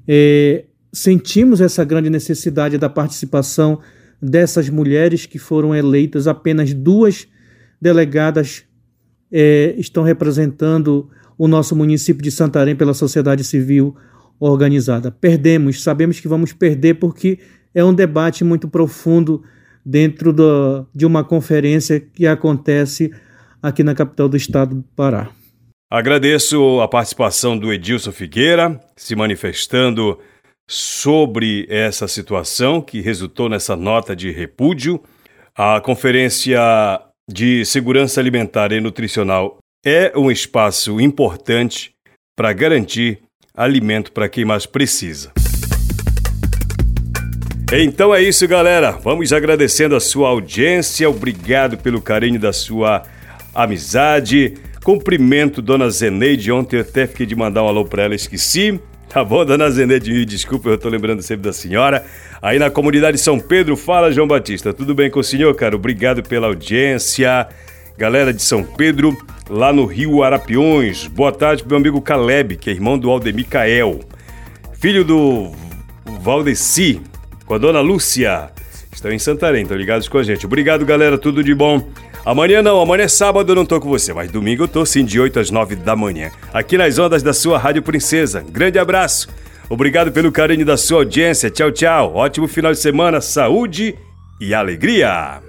é, 0.08 0.64
sentimos 0.92 1.60
essa 1.60 1.84
grande 1.84 2.10
necessidade 2.10 2.76
da 2.76 2.88
participação 2.88 3.78
dessas 4.20 4.68
mulheres 4.68 5.26
que 5.26 5.38
foram 5.38 5.74
eleitas, 5.74 6.26
apenas 6.26 6.72
duas 6.72 7.28
delegadas 7.80 8.64
é, 9.30 9.74
estão 9.76 10.02
representando 10.02 11.10
o 11.36 11.46
nosso 11.46 11.76
município 11.76 12.22
de 12.22 12.30
Santarém 12.30 12.74
pela 12.74 12.94
sociedade 12.94 13.44
civil 13.44 13.94
organizada. 14.38 15.10
Perdemos, 15.10 15.82
sabemos 15.82 16.20
que 16.20 16.28
vamos 16.28 16.52
perder 16.52 16.94
porque 16.94 17.38
é 17.74 17.84
um 17.84 17.94
debate 17.94 18.42
muito 18.44 18.68
profundo 18.68 19.42
dentro 19.84 20.32
do, 20.32 20.86
de 20.94 21.06
uma 21.06 21.22
conferência 21.22 22.00
que 22.00 22.26
acontece 22.26 23.12
aqui 23.62 23.82
na 23.82 23.94
capital 23.94 24.28
do 24.28 24.36
estado 24.36 24.76
do 24.76 24.82
Pará. 24.94 25.30
Agradeço 25.90 26.80
a 26.80 26.88
participação 26.88 27.56
do 27.56 27.72
Edilson 27.72 28.10
Figueira, 28.10 28.80
se 28.96 29.14
manifestando 29.14 30.18
sobre 30.68 31.66
essa 31.68 32.08
situação 32.08 32.80
que 32.80 33.00
resultou 33.00 33.48
nessa 33.48 33.76
nota 33.76 34.16
de 34.16 34.30
repúdio. 34.30 35.02
A 35.54 35.80
Conferência 35.80 36.60
de 37.28 37.64
Segurança 37.64 38.20
Alimentar 38.20 38.72
e 38.72 38.80
Nutricional 38.80 39.58
é 39.84 40.12
um 40.16 40.30
espaço 40.30 41.00
importante 41.00 41.94
para 42.36 42.52
garantir 42.52 43.20
alimento 43.54 44.12
para 44.12 44.28
quem 44.28 44.44
mais 44.44 44.66
precisa. 44.66 45.32
Então 47.72 48.14
é 48.14 48.22
isso, 48.22 48.46
galera. 48.46 48.92
Vamos 48.92 49.32
agradecendo 49.32 49.96
a 49.96 50.00
sua 50.00 50.28
audiência. 50.28 51.08
Obrigado 51.08 51.76
pelo 51.78 52.00
carinho 52.00 52.38
da 52.38 52.52
sua 52.52 53.02
amizade. 53.54 54.54
Cumprimento 54.84 55.60
Dona 55.60 55.90
Zeneide. 55.90 56.52
Ontem 56.52 56.76
eu 56.76 56.82
até 56.82 57.06
fiquei 57.06 57.26
de 57.26 57.34
mandar 57.34 57.64
um 57.64 57.68
alô 57.68 57.84
para 57.84 58.04
ela, 58.04 58.14
esqueci. 58.14 58.80
Tá 59.08 59.24
bom, 59.24 59.44
Dona 59.44 59.70
Zeneide? 59.70 60.12
Me 60.12 60.24
desculpa, 60.24 60.68
eu 60.68 60.78
tô 60.78 60.88
lembrando 60.88 61.22
sempre 61.22 61.44
da 61.44 61.52
senhora. 61.52 62.04
Aí 62.42 62.58
na 62.58 62.70
comunidade 62.70 63.18
São 63.18 63.38
Pedro, 63.38 63.76
fala 63.76 64.12
João 64.12 64.26
Batista. 64.26 64.72
Tudo 64.72 64.94
bem 64.94 65.10
com 65.10 65.20
o 65.20 65.24
senhor, 65.24 65.54
cara? 65.54 65.74
Obrigado 65.74 66.22
pela 66.22 66.48
audiência. 66.48 67.48
Galera 67.96 68.30
de 68.30 68.42
São 68.42 68.62
Pedro, 68.62 69.16
lá 69.48 69.72
no 69.72 69.86
Rio 69.86 70.22
Arapiões. 70.22 71.06
Boa 71.06 71.32
tarde 71.32 71.62
pro 71.62 71.70
meu 71.70 71.78
amigo 71.78 72.02
Caleb, 72.02 72.56
que 72.56 72.68
é 72.68 72.72
irmão 72.74 72.98
do 72.98 73.08
Aldemir 73.08 73.46
Cael. 73.46 74.00
Filho 74.74 75.02
do 75.02 75.50
Valdeci, 76.20 77.00
com 77.46 77.54
a 77.54 77.58
dona 77.58 77.80
Lúcia. 77.80 78.50
Estão 78.92 79.10
em 79.10 79.18
Santarém, 79.18 79.62
estão 79.62 79.76
ligados 79.76 80.08
com 80.08 80.18
a 80.18 80.22
gente. 80.22 80.44
Obrigado, 80.44 80.84
galera, 80.84 81.16
tudo 81.16 81.42
de 81.42 81.54
bom. 81.54 81.88
Amanhã 82.26 82.60
não, 82.60 82.80
amanhã 82.80 83.04
é 83.04 83.08
sábado, 83.08 83.52
eu 83.52 83.54
não 83.54 83.64
tô 83.64 83.80
com 83.80 83.88
você, 83.88 84.12
mas 84.12 84.32
domingo 84.32 84.64
eu 84.64 84.68
tô 84.68 84.84
sim, 84.84 85.04
de 85.04 85.20
8 85.20 85.38
às 85.38 85.48
9 85.48 85.76
da 85.76 85.94
manhã. 85.94 86.32
Aqui 86.52 86.76
nas 86.76 86.98
ondas 86.98 87.22
da 87.22 87.32
sua 87.32 87.56
Rádio 87.56 87.84
Princesa. 87.84 88.44
Grande 88.50 88.80
abraço. 88.80 89.28
Obrigado 89.70 90.10
pelo 90.10 90.32
carinho 90.32 90.66
da 90.66 90.76
sua 90.76 90.98
audiência. 90.98 91.48
Tchau, 91.50 91.70
tchau. 91.70 92.16
Ótimo 92.16 92.48
final 92.48 92.72
de 92.72 92.80
semana, 92.80 93.20
saúde 93.20 93.94
e 94.40 94.52
alegria. 94.52 95.40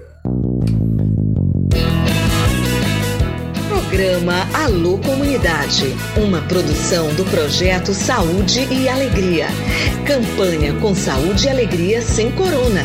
Programa 3.68 4.46
Alô 4.54 4.98
Comunidade, 4.98 5.96
uma 6.16 6.42
produção 6.42 7.12
do 7.14 7.24
projeto 7.24 7.92
Saúde 7.92 8.68
e 8.72 8.88
Alegria. 8.88 9.46
Campanha 10.06 10.74
com 10.74 10.94
Saúde 10.94 11.46
e 11.46 11.48
Alegria 11.48 12.00
sem 12.00 12.30
Corona. 12.30 12.84